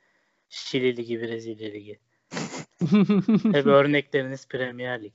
[0.49, 1.99] Şili Ligi, Brezilya Ligi.
[2.81, 5.14] Hep örnekleriniz Premier Lig.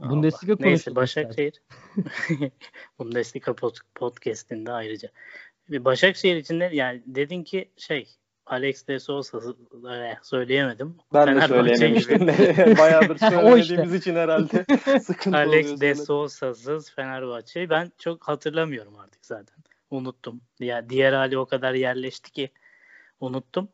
[0.00, 0.62] Bundesliga Allah.
[0.66, 1.62] Neyse Başakşehir.
[2.98, 5.08] Bundesliga pod- podcast'inde ayrıca.
[5.70, 8.08] Bir Başakşehir için de yani dedin ki şey
[8.46, 9.38] Alex de Sousa
[9.90, 10.96] eh, söyleyemedim.
[11.14, 12.18] Ben de Fenerbahçe söyleyememiştim.
[12.18, 12.76] gibi.
[12.78, 14.64] Bayağıdır O söylemediğimiz için herhalde
[15.00, 15.36] sıkıntı.
[15.36, 15.94] Alex de.
[15.94, 17.70] Sousa'sız Fenerbahçe.
[17.70, 19.56] Ben çok hatırlamıyorum artık zaten.
[19.90, 20.40] Unuttum.
[20.60, 22.50] Ya diğer hali o kadar yerleşti ki
[23.20, 23.68] unuttum.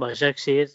[0.00, 0.70] Başakşehir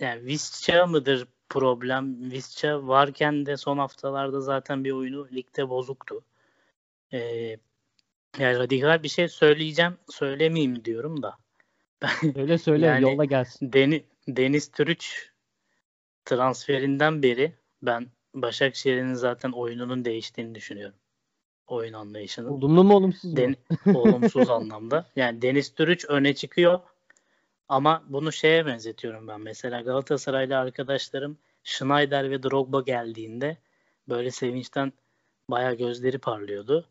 [0.00, 2.30] yani Visca mıdır problem?
[2.30, 6.24] Visca varken de son haftalarda zaten bir oyunu ligde bozuktu.
[7.12, 7.18] Ee,
[8.38, 9.98] yani radikal bir şey söyleyeceğim.
[10.10, 11.36] Söylemeyeyim diyorum da.
[12.36, 13.72] Öyle söyle Yani- yolla gelsin.
[13.72, 15.30] Deni, Deniz Türüç
[16.24, 20.96] transferinden beri ben Başakşehir'in zaten oyununun değiştiğini düşünüyorum.
[21.66, 22.48] Oyun anlayışının.
[22.48, 23.36] Olumlu mu olumsuz mu?
[23.36, 23.56] Den,
[23.94, 25.06] olumsuz anlamda.
[25.16, 26.80] Yani Deniz Türüç öne çıkıyor
[27.70, 29.40] ama bunu şeye benzetiyorum ben.
[29.40, 33.56] Mesela Galatasaraylı arkadaşlarım Schneider ve Drogba geldiğinde
[34.08, 34.92] böyle sevinçten
[35.48, 36.88] bayağı gözleri parlıyordu.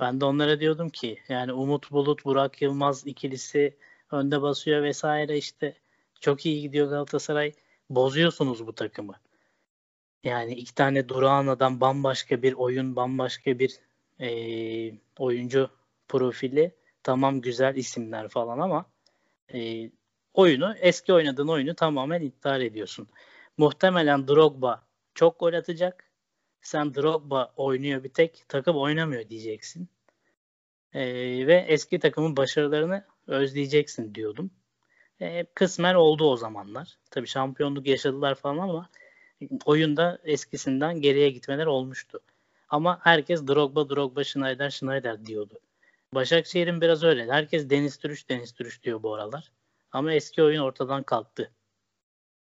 [0.00, 3.76] Ben de onlara diyordum ki yani Umut Bulut, Burak Yılmaz ikilisi
[4.10, 5.76] önde basıyor vesaire işte
[6.20, 7.52] çok iyi gidiyor Galatasaray.
[7.90, 9.14] Bozuyorsunuz bu takımı.
[10.24, 13.80] Yani iki tane durağan adam bambaşka bir oyun, bambaşka bir
[14.20, 14.28] e,
[15.18, 15.70] oyuncu
[16.08, 18.86] profili tamam güzel isimler falan ama
[19.54, 19.90] e,
[20.36, 23.08] oyunu eski oynadığın oyunu tamamen iptal ediyorsun.
[23.56, 26.04] Muhtemelen Drogba çok gol atacak.
[26.62, 29.88] Sen Drogba oynuyor bir tek takım oynamıyor diyeceksin.
[30.94, 31.02] E,
[31.46, 34.50] ve eski takımın başarılarını özleyeceksin diyordum.
[35.20, 36.98] E, kısmen oldu o zamanlar.
[37.10, 38.88] Tabii şampiyonluk yaşadılar falan ama
[39.64, 42.20] oyunda eskisinden geriye gitmeler olmuştu.
[42.68, 45.58] Ama herkes Drogba, Drogba, Schneider, Schneider diyordu.
[46.14, 47.32] Başakşehir'in biraz öyle.
[47.32, 49.52] Herkes Deniz Türüç, Deniz Türüç diyor bu aralar.
[49.96, 51.50] Ama eski oyun ortadan kalktı.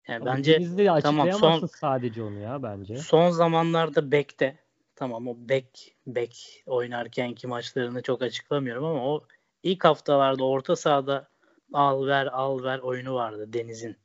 [0.07, 0.59] Yani Ama bence
[1.01, 2.95] tamam, son- sadece onu ya bence.
[2.97, 4.59] son zamanlarda bekte
[4.95, 9.23] tamam o bek bek oynarkenki maçlarını çok açıklamıyorum ama o
[9.63, 11.27] ilk haftalarda orta sahada
[11.73, 13.97] al ver al ver oyunu vardı Deniz'in.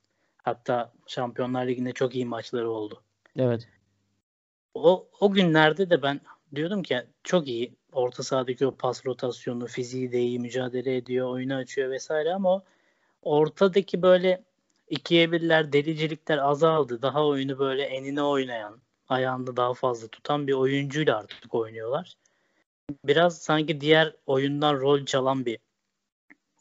[0.42, 3.02] Hatta Şampiyonlar Ligi'nde çok iyi maçları oldu.
[3.36, 3.68] Evet.
[4.74, 6.20] O, o günlerde de ben
[6.54, 11.54] diyordum ki çok iyi orta sahadaki o pas rotasyonu, fiziği de iyi mücadele ediyor, oyunu
[11.54, 12.64] açıyor vesaire ama o
[13.22, 14.44] ortadaki böyle
[14.88, 17.02] ikiye birler, delicilikler azaldı.
[17.02, 22.14] Daha oyunu böyle enine oynayan, ayağında daha fazla tutan bir oyuncuyla artık oynuyorlar.
[23.04, 25.58] Biraz sanki diğer oyundan rol çalan bir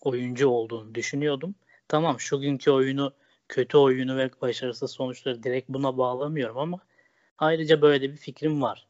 [0.02, 1.56] oyuncu olduğunu düşünüyordum.
[1.88, 3.14] Tamam şu günkü oyunu
[3.50, 6.80] kötü oyunu ve başarısız sonuçları direkt buna bağlamıyorum ama
[7.38, 8.88] ayrıca böyle bir fikrim var.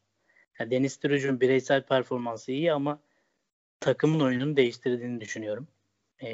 [0.58, 3.00] Yani Deniz Türüc'ün bireysel performansı iyi ama
[3.80, 5.68] takımın oyununu değiştirdiğini düşünüyorum.
[6.22, 6.30] Ee,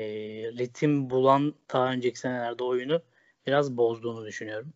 [0.58, 3.02] ritim bulan daha önceki senelerde oyunu
[3.46, 4.72] biraz bozduğunu düşünüyorum.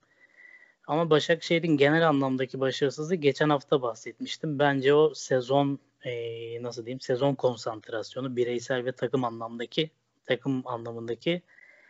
[0.86, 4.58] Ama Başakşehir'in genel anlamdaki başarısızlığı geçen hafta bahsetmiştim.
[4.58, 9.90] Bence o sezon ee, nasıl diyeyim sezon konsantrasyonu bireysel ve takım anlamdaki
[10.24, 11.42] takım anlamındaki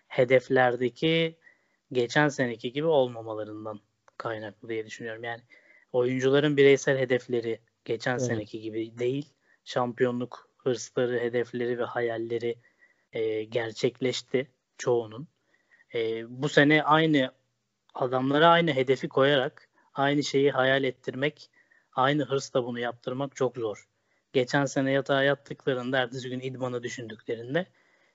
[0.08, 1.36] hedeflerdeki
[1.92, 3.80] geçen seneki gibi olmamalarından
[4.16, 5.24] kaynaklı diye düşünüyorum.
[5.24, 5.42] Yani
[5.92, 8.22] oyuncuların bireysel hedefleri geçen Evet.
[8.22, 9.28] seneki gibi değil.
[9.64, 12.58] Şampiyonluk hırsları, hedefleri ve hayalleri
[13.12, 14.48] e, gerçekleşti
[14.78, 15.28] çoğunun.
[15.94, 17.32] E, bu sene aynı
[17.94, 21.50] adamlara aynı hedefi koyarak aynı şeyi hayal ettirmek,
[21.92, 23.88] aynı hırsla bunu yaptırmak çok zor.
[24.32, 27.66] Geçen sene yatağa yattıklarında, ertesi gün idmanı düşündüklerinde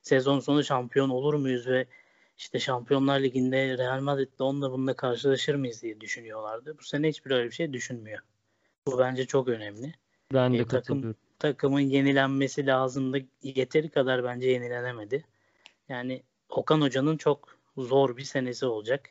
[0.01, 1.85] sezon sonu şampiyon olur muyuz ve
[2.37, 6.77] işte Şampiyonlar Ligi'nde Real Madrid'le onunla bununla karşılaşır mıyız diye düşünüyorlardı.
[6.77, 8.19] Bu sene hiçbir öyle bir şey düşünmüyor.
[8.87, 9.93] Bu bence çok önemli.
[10.33, 11.19] Ben de E, takım- katılıyorum.
[11.39, 13.17] Takımın yenilenmesi lazımdı.
[13.43, 15.25] Yeteri kadar bence yenilenemedi.
[15.89, 19.09] Yani Okan Hoca'nın çok zor bir senesi olacak.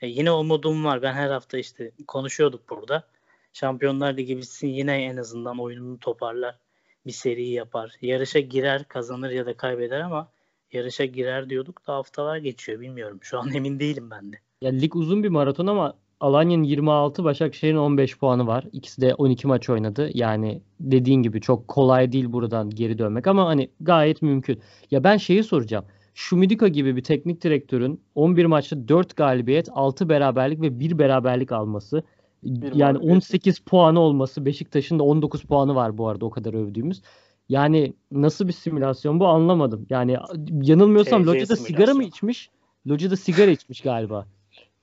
[0.00, 1.02] E, yine umudum var.
[1.02, 3.06] Ben her hafta işte konuşuyorduk burada.
[3.52, 6.58] Şampiyonlar Ligi bitsin yine en azından oyununu toparlar.
[7.06, 7.96] Bir seri yapar.
[8.02, 10.28] Yarışa girer, kazanır ya da kaybeder ama
[10.72, 12.80] yarışa girer diyorduk da haftalar geçiyor.
[12.80, 13.18] Bilmiyorum.
[13.22, 14.36] Şu an emin değilim ben de.
[14.60, 18.64] Ya lig uzun bir maraton ama Alanya'nın 26, Başakşehir'in 15 puanı var.
[18.72, 20.10] İkisi de 12 maç oynadı.
[20.14, 24.60] Yani dediğin gibi çok kolay değil buradan geri dönmek ama hani gayet mümkün.
[24.90, 25.84] Ya ben şeyi soracağım.
[26.14, 32.02] Şumidika gibi bir teknik direktörün 11 maçta 4 galibiyet, 6 beraberlik ve 1 beraberlik alması.
[32.42, 33.16] Bir yani mağlubiyet.
[33.16, 34.46] 18 puanı olması.
[34.46, 37.02] Beşiktaş'ın da 19 puanı var bu arada o kadar övdüğümüz.
[37.48, 39.86] Yani nasıl bir simülasyon bu anlamadım.
[39.90, 40.16] Yani
[40.62, 42.50] yanılmıyorsam TC Loca'da sigara mı içmiş?
[42.86, 44.26] Loca'da sigara içmiş galiba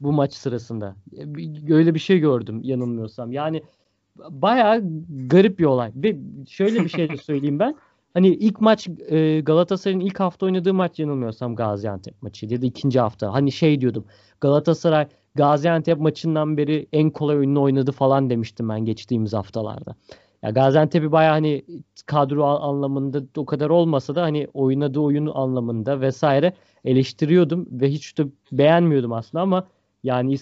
[0.01, 0.95] bu maç sırasında.
[1.17, 3.31] E, bir- Öyle bir şey gördüm yanılmıyorsam.
[3.31, 3.63] Yani
[4.29, 4.83] bayağı
[5.27, 5.91] garip bir olay.
[5.95, 6.17] Ve
[6.49, 7.75] şöyle bir şey de söyleyeyim ben.
[8.13, 12.99] Hani ilk maç e, Galatasaray'ın ilk hafta oynadığı maç yanılmıyorsam Gaziantep maçıydı ya da ikinci
[12.99, 13.33] hafta.
[13.33, 14.05] Hani şey diyordum.
[14.41, 19.95] Galatasaray Gaziantep maçından beri en kolay oyununu oynadı falan demiştim ben geçtiğimiz haftalarda.
[20.43, 21.65] Ya Gaziantep'i bayağı hani
[22.05, 26.53] kadro anlamında o kadar olmasa da hani oynadığı oyun anlamında vesaire
[26.85, 29.67] eleştiriyordum ve hiç de beğenmiyordum aslında ama
[30.03, 30.37] yani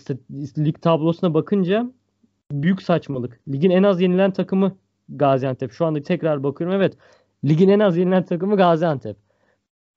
[0.57, 1.91] lig tablosuna bakınca
[2.51, 3.39] büyük saçmalık.
[3.47, 4.77] Ligin en az yenilen takımı
[5.09, 5.71] Gaziantep.
[5.71, 6.97] Şu anda tekrar bakıyorum evet.
[7.45, 9.17] Ligin en az yenilen takımı Gaziantep.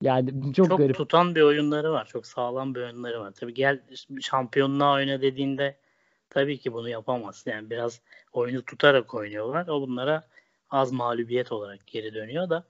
[0.03, 0.97] Yani çok, Çok garip.
[0.97, 2.07] tutan bir oyunları var.
[2.07, 3.33] Çok sağlam bir oyunları var.
[3.33, 3.81] Tabii gel
[4.21, 5.77] şampiyonluğa oyna dediğinde
[6.31, 7.45] tabii ki bunu yapamaz.
[7.47, 8.01] Yani biraz
[8.33, 9.69] oyunu tutarak oynuyorlar.
[9.69, 10.25] O bunlara
[10.71, 12.65] az mağlubiyet olarak geri dönüyor da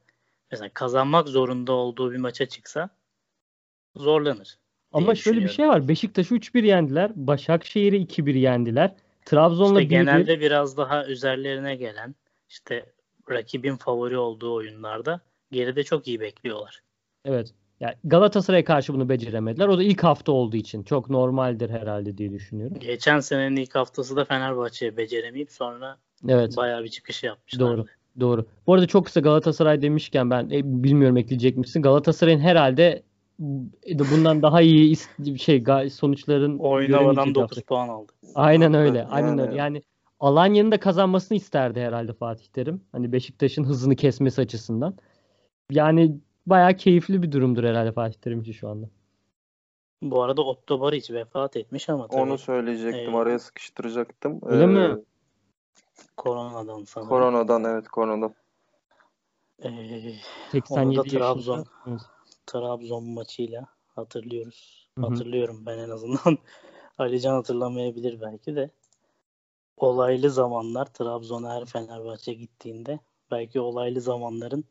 [0.51, 2.91] mesela kazanmak zorunda olduğu bir maça çıksa
[3.97, 4.59] zorlanır.
[4.93, 5.89] Ama şöyle bir şey var.
[5.89, 7.11] Beşiktaş'ı 3-1 yendiler.
[7.17, 8.95] Başakşehir'i 2-1 yendiler.
[9.25, 9.99] Trabzon'la İşte 1-1.
[9.99, 12.15] genelde biraz daha üzerlerine gelen
[12.49, 12.87] işte
[13.31, 15.21] rakibin favori olduğu oyunlarda
[15.53, 16.81] geride çok iyi bekliyorlar.
[17.25, 17.55] Evet.
[17.81, 19.69] Yani Galatasaray'a karşı bunu beceremediler.
[19.69, 22.77] O da ilk hafta olduğu için çok normaldir herhalde diye düşünüyorum.
[22.81, 26.57] Geçen senenin ilk haftası da Fenerbahçe'ye beceremeyip sonra Evet.
[26.57, 27.61] bayağı bir çıkış yapmışlar.
[27.61, 27.87] Doğru.
[28.21, 28.47] Doğru.
[28.67, 31.83] Bu arada çok kısa Galatasaray demişken ben e, bilmiyorum ekleyecek misin?
[31.83, 33.03] Galatasaray'ın herhalde
[34.11, 34.97] bundan daha iyi
[35.39, 37.67] şey sonuçların Oynamadan göremeyeceği 9 hafta.
[37.67, 38.13] puan aldı.
[38.35, 38.99] Aynen öyle.
[38.99, 39.55] Yani- Aynen öyle.
[39.57, 39.83] Yani
[40.21, 42.85] Alanya'nın da kazanmasını isterdi herhalde Fatih Terim.
[42.93, 44.95] Hani Beşiktaş'ın hızını kesmesi açısından.
[45.71, 46.17] Yani
[46.47, 48.87] bayağı keyifli bir durumdur herhalde Fatih Terim için şu anda.
[50.03, 53.15] Bu arada Otto Baric vefat etmiş ama tabii Onu söyleyecektim.
[53.15, 54.41] Ee, Araya sıkıştıracaktım.
[54.43, 54.97] Öyle mi?
[56.17, 57.09] koronadan sanırım.
[57.09, 58.35] Koronadan evet koronadan.
[59.65, 59.69] Ee,
[60.53, 61.19] 87 Orada yaşında.
[61.19, 61.65] Trabzon.
[61.89, 62.01] Evet.
[62.53, 64.89] Trabzon maçıyla hatırlıyoruz.
[64.95, 65.07] Hı hı.
[65.07, 66.39] Hatırlıyorum ben en azından.
[66.99, 68.71] Alican hatırlamayabilir belki de.
[69.77, 72.99] Olaylı zamanlar Trabzon'a her Fenerbahçe gittiğinde
[73.31, 74.65] belki olaylı zamanların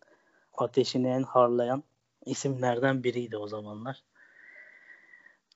[0.57, 1.83] ateşini en harlayan
[2.25, 4.03] isimlerden biriydi o zamanlar.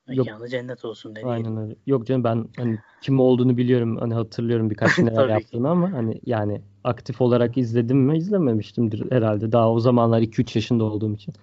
[0.07, 0.27] Yok.
[0.27, 1.29] Mekanı cennet olsun diyeyim.
[1.33, 1.75] Aynen öyle.
[1.85, 3.97] Yok canım ben hani kim olduğunu biliyorum.
[3.97, 5.31] Hani hatırlıyorum birkaç neler ki.
[5.31, 8.17] yaptığını ama hani yani aktif olarak izledim mi?
[8.17, 9.51] İzlememiştimdir herhalde.
[9.51, 11.33] Daha o zamanlar 2-3 yaşında olduğum için.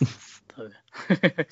[0.56, 0.74] Tabii.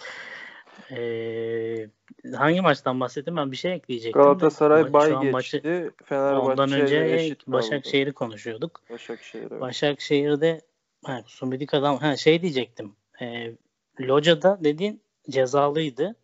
[0.90, 1.88] Ee,
[2.36, 4.22] hangi maçtan bahsettim ben bir şey ekleyecektim.
[4.22, 5.30] Galatasaray bay geçti.
[5.30, 7.36] maçı- Fenerbahçe Ondan önce.
[7.46, 8.82] Başakşehir'i konuşuyorduk.
[8.90, 9.48] Başakşehir.
[9.50, 9.60] evet.
[9.60, 10.60] Başakşehir'de
[11.04, 12.96] ha, Sumidika'dan ha, şey diyecektim.
[13.20, 13.52] E,
[14.00, 16.16] Loca'da dediğin cezalıydı.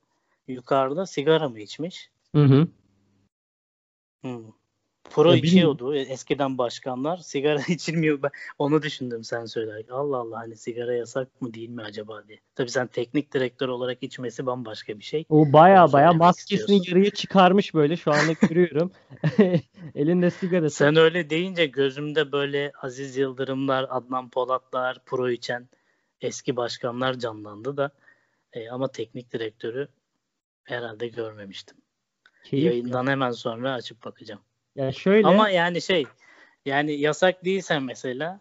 [0.48, 2.10] Yukarıda sigara mı içmiş?
[2.34, 2.68] Hı hı.
[4.20, 4.44] Hmm.
[5.10, 5.94] Pro Ya içiyordu.
[5.96, 8.22] Eskiden başkanlar sigara içilmiyor.
[8.22, 9.94] Ben onu düşündüm sen söylerken.
[9.94, 12.40] Allah Allah hani sigara yasak mı değil mi acaba diye.
[12.54, 15.24] Tabii sen teknik direktör olarak içmesi bambaşka bir şey.
[15.28, 18.92] O baya baya maskesini yarıya çıkarmış böyle şu anda görüyorum.
[19.94, 20.76] Elinde sigarası.
[20.76, 25.68] Sen öyle deyince gözümde böyle Aziz Yıldırımlar, Adnan Polatlar, pro içen
[26.20, 27.90] eski başkanlar canlandı da
[28.52, 29.88] e, ama teknik direktörü
[30.64, 31.76] herhalde görmemiştim.
[32.44, 32.66] Keyif.
[32.66, 34.40] Yayından hemen sonra açıp bakacağım.
[34.76, 36.06] Ya şöyle Ama yani şey
[36.66, 38.40] yani yasak değilsen mesela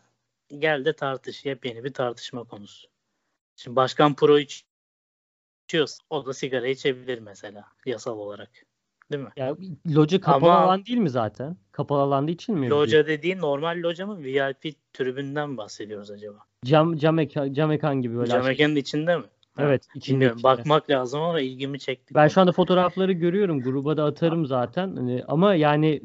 [0.58, 1.46] gel de tartış.
[1.46, 2.88] Yepyeni bir tartışma konusu.
[3.56, 4.66] Şimdi başkan pro iç-
[5.68, 8.50] içiyorsa o da sigara içebilir mesela yasal olarak.
[9.12, 9.30] Değil mi?
[9.38, 9.56] ya,
[9.96, 11.58] loca kapalı Ama- alan değil mi zaten?
[11.72, 12.76] Kapalı alanda içilmiyor.
[12.76, 12.82] mu?
[12.82, 14.24] Loca dediğin normal loca mı?
[14.24, 16.38] VIP tribünden bahsediyoruz acaba?
[16.66, 18.30] Cam, cam, eka- cam ekan gibi böyle.
[18.32, 19.26] Cam mekanın içinde mi?
[19.58, 19.88] Evet.
[20.08, 20.38] Bilmiyorum.
[20.38, 20.44] içinde.
[20.44, 22.16] Bakmak lazım ama ilgimi çekti.
[22.16, 23.62] Ben şu anda fotoğrafları görüyorum.
[23.62, 24.96] Gruba da atarım zaten.
[24.96, 26.02] Hani ama yani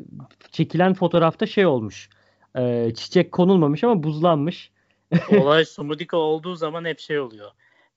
[0.50, 2.10] çekilen fotoğrafta şey olmuş.
[2.56, 4.72] Ee, çiçek konulmamış ama buzlanmış.
[5.40, 7.50] Olay Sumudika olduğu zaman hep şey oluyor.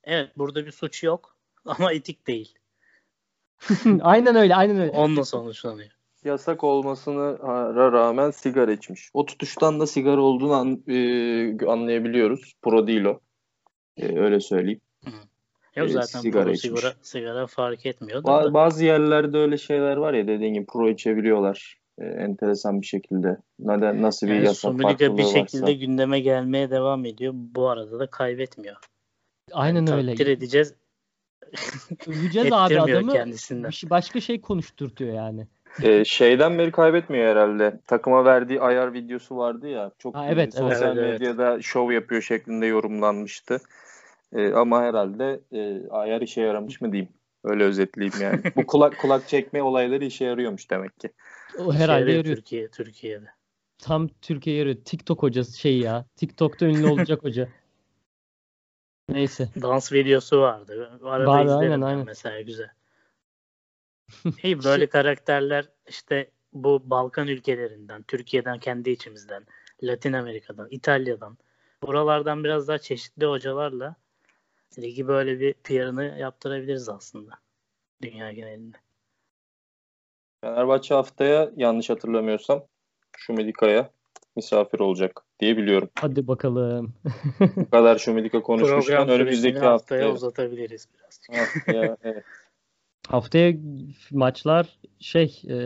[0.03, 1.35] Evet burada bir suç yok
[1.65, 2.55] ama etik değil.
[4.01, 4.91] aynen öyle, aynen öyle.
[4.91, 5.89] Onunla sonuçlanıyor.
[6.23, 7.37] Yasak olmasına
[7.91, 9.09] rağmen sigara içmiş.
[9.13, 12.53] O tutuştan da sigara olduğunu an- e, anlayabiliyoruz.
[12.61, 13.19] Pro değil o.
[13.97, 14.81] E, öyle söyleyeyim.
[15.75, 16.79] Yok Evet, zaten sigara pro içmiş.
[16.79, 18.27] sigara, sigara fark etmiyor da.
[18.31, 21.77] Ba- bazı yerlerde öyle şeyler var ya dediğin gibi pro içebiliyorlar.
[21.99, 23.37] E, enteresan bir şekilde.
[23.59, 25.39] Neden nasıl bir Yani yasak Sumudika farklılığı bir varsa.
[25.39, 27.33] şekilde gündeme gelmeye devam ediyor.
[27.35, 28.75] Bu arada da kaybetmiyor.
[29.51, 30.11] Aynen Yani öyle.
[30.11, 30.73] Takdir edeceğiz.
[32.07, 33.11] Öveceğiz abi adamı.
[33.13, 33.69] kendisinden.
[33.69, 35.47] Bir şey, başka şey konuşturtuyor yani.
[35.83, 37.79] E, şeyden beri kaybetmiyor herhalde.
[37.87, 39.91] Takıma verdiği ayar videosu vardı ya.
[39.99, 40.53] Çok Ha, evet, evet.
[40.53, 41.19] sosyal Evet, evet.
[41.19, 43.59] medyada şov yapıyor şeklinde yorumlanmıştı.
[44.35, 47.11] E, ama herhalde e, ayar işe yaramış mı diyeyim.
[47.43, 48.41] Öyle özetleyeyim yani.
[48.55, 51.09] Bu kulak kulak çekme olayları işe yarıyormuş demek ki.
[51.59, 52.35] O herhalde Şey, yarıyor.
[52.35, 53.25] Türkiye, Türkiye'de.
[53.77, 54.75] Tam Türkiye yarıyor.
[54.85, 56.05] TikTok hocası şey ya.
[56.15, 57.47] TikTok'ta ünlü olacak hoca.
[59.09, 59.49] Neyse.
[59.61, 60.99] Dans videosu vardı.
[61.03, 62.05] Arada Vardı, izlerim aynen, aynen.
[62.05, 62.69] mesela güzel.
[64.43, 69.45] İyi böyle karakterler işte bu Balkan ülkelerinden, Türkiye'den kendi içimizden,
[69.83, 71.37] Latin Amerika'dan, İtalya'dan
[71.83, 73.95] buralardan biraz daha çeşitli hocalarla
[74.79, 77.31] ligi böyle bir PR'ını yaptırabiliriz aslında
[78.01, 78.77] dünya genelinde.
[80.41, 82.63] Fenerbahçe haftaya yanlış hatırlamıyorsam
[83.17, 83.91] Şumedika'ya
[84.35, 85.89] misafir olacak diye biliyorum.
[85.99, 86.93] Hadi bakalım.
[87.55, 91.33] Bu kadar Şumedika konuşmuşken önümüzdeki haftaya haftaya, uzatabiliriz birazcık.
[91.37, 92.23] haftaya evet.
[93.07, 93.53] Haftaya
[94.11, 94.67] maçlar
[94.99, 95.57] şey e,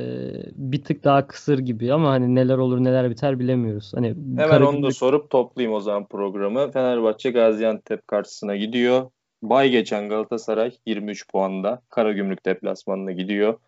[0.55, 3.91] bir tık daha kısır gibi ama hani neler olur neler biter bilemiyoruz.
[3.95, 6.71] Hani Hemen onu da Karagümrük- sorup toplayayım o zaman programı.
[6.71, 9.09] Fenerbahçe Gaziantep karşısına gidiyor.
[9.43, 11.81] Bay geçen Galatasaray 23 puanda.
[11.89, 13.59] Karagümrük deplasmanına gidiyor.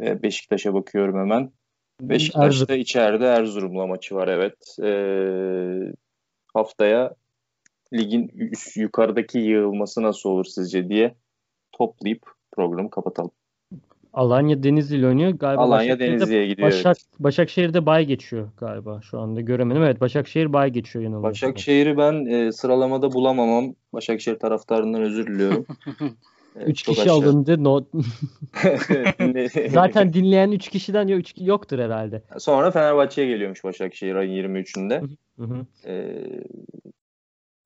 [0.00, 1.52] Ve Beşiktaş'a bakıyorum hemen.
[2.00, 2.80] Beşiktaş'ta Erzurum.
[2.80, 4.76] içeride Erzurum'la maçı var evet.
[4.82, 5.92] Ee,
[6.54, 7.14] haftaya
[7.92, 11.14] ligin üst, yukarıdaki yığılması nasıl olur sizce diye
[11.72, 13.30] toplayıp programı kapatalım.
[14.12, 15.30] Alanya Denizli ile oynuyor.
[15.30, 16.68] Galiba Alanya Denizli'ye gidiyor.
[16.68, 19.82] Başak, Başakşehir'de bay geçiyor galiba şu anda göremedim.
[19.82, 21.48] Evet Başakşehir bay geçiyor yanılmıyorsam.
[21.48, 23.74] Başakşehir'i ben e, sıralamada bulamamam.
[23.92, 25.66] Başakşehir taraftarından özür diliyorum.
[26.56, 27.16] E, 3 çok kişi aşağı.
[27.16, 27.64] alındı.
[27.64, 27.84] No,
[29.68, 32.22] zaten dinleyen 3 kişiden yok, üç- yoktur herhalde.
[32.38, 35.16] Sonra Fenerbahçe'ye geliyormuş Başakşehir ayın 23'ünde.
[35.38, 35.66] Hı hı.
[35.84, 36.22] E,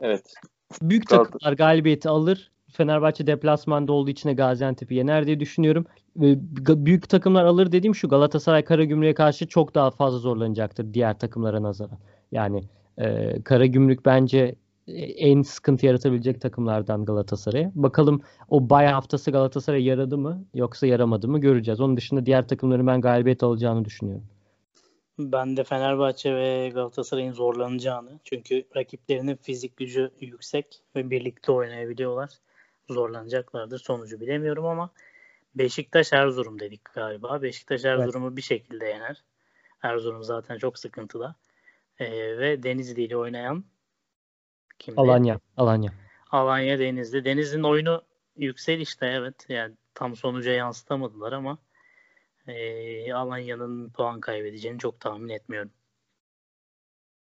[0.01, 0.34] evet.
[0.82, 2.51] Büyük takımlar galibiyeti alır.
[2.73, 5.87] Fenerbahçe deplasmanda olduğu için de Gaziantep'i yener diye düşünüyorum.
[6.16, 11.99] Büyük takımlar alır dediğim şu Galatasaray Karagümrük'e karşı çok daha fazla zorlanacaktır diğer takımlara nazaran.
[12.33, 12.64] Yani
[12.99, 14.55] e, Karagümrük bence
[15.16, 17.73] en sıkıntı yaratabilecek takımlardan Galatasaray'a.
[17.75, 21.81] Bakalım o bay haftası Galatasaray'a yaradı mı yoksa yaramadı mı göreceğiz.
[21.81, 24.25] Onun dışında diğer takımların ben galibiyet alacağını düşünüyorum.
[25.18, 28.20] Ben de Fenerbahçe ve Galatasaray'ın zorlanacağını.
[28.25, 32.31] Çünkü rakiplerinin fizik gücü yüksek ve birlikte oynayabiliyorlar.
[32.93, 33.78] Zorlanacaklardır.
[33.78, 34.90] Sonucu bilemiyorum ama
[35.55, 37.43] Beşiktaş Erzurum dedik galiba.
[37.43, 38.36] Beşiktaş Erzurum'u evet.
[38.36, 39.24] bir şekilde yener.
[39.82, 41.34] Erzurum zaten çok sıkıntıda.
[41.99, 43.64] Ee, ve Denizli ile oynayan
[44.78, 45.01] kimdi?
[45.01, 45.40] Alanya.
[45.57, 45.93] Alanya.
[46.30, 47.24] Alanya Denizli.
[47.24, 48.03] Denizli'nin oyunu
[48.36, 49.47] yükselişte evet.
[49.49, 51.59] Yani tam sonuca yansıtamadılar ama
[52.47, 55.70] e, Alanya'nın puan kaybedeceğini çok tahmin etmiyorum.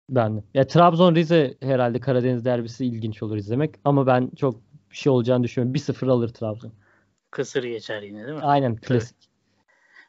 [0.10, 0.44] Ben de.
[0.54, 4.56] Ya Trabzon Rize herhalde Karadeniz derbisi ilginç olur izlemek ama ben çok
[4.92, 5.76] bir şey olacağını düşünmüyorum.
[5.76, 6.74] 1-0 alır Trabzon.
[7.32, 8.44] Kısır geçer yine değil mi?
[8.44, 9.18] Aynen klasik.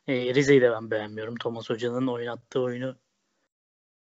[0.09, 1.35] E, Rize'yi de ben beğenmiyorum.
[1.37, 2.97] Thomas Hoca'nın oynattığı oyunu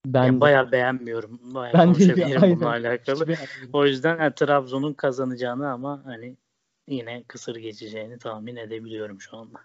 [0.05, 1.39] ben yani bayağı beğenmiyorum.
[1.41, 3.25] Bayağı ben konuşabilirim de, bununla alakalı.
[3.73, 6.37] o yüzden yani, Trabzon'un kazanacağını ama hani
[6.87, 9.59] yine kısır geçeceğini tahmin edebiliyorum şu anda.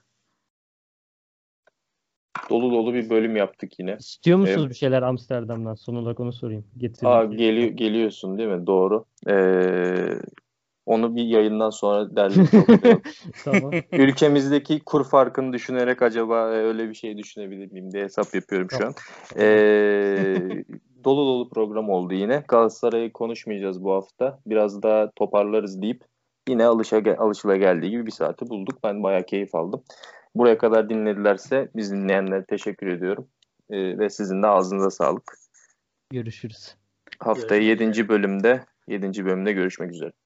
[2.51, 3.97] Dolu dolu bir bölüm yaptık yine.
[3.99, 5.75] İstiyor musunuz ee, bir şeyler Amsterdam'dan?
[5.75, 6.65] Son olarak onu sorayım.
[6.77, 7.17] Getireyim.
[7.17, 8.67] Aa, geliyor, geliyorsun değil mi?
[8.67, 9.05] Doğru.
[9.29, 10.19] Ee,
[10.89, 12.45] onu bir yayından sonra derli
[13.45, 13.73] tamam.
[13.93, 18.87] Ülkemizdeki kur farkını düşünerek acaba e, öyle bir şey düşünebilir miyim diye hesap yapıyorum şu
[18.87, 18.95] an.
[19.37, 20.65] Ee,
[21.05, 22.45] dolu dolu program oldu yine.
[22.49, 24.39] Galatasaray'ı konuşmayacağız bu hafta.
[24.47, 26.05] Biraz daha toparlarız deyip
[26.49, 28.79] yine alışa, alışıla geldiği gibi bir saati bulduk.
[28.85, 29.83] Ben bayağı keyif aldım.
[30.35, 33.29] Buraya kadar dinledilerse biz dinleyenlere teşekkür ediyorum.
[33.71, 35.35] Ee, ve sizin de ağzınıza sağlık.
[36.11, 36.75] Görüşürüz.
[37.19, 38.09] Haftaya 7.
[38.09, 39.25] bölümde 7.
[39.25, 40.13] bölümde görüşmek üzere.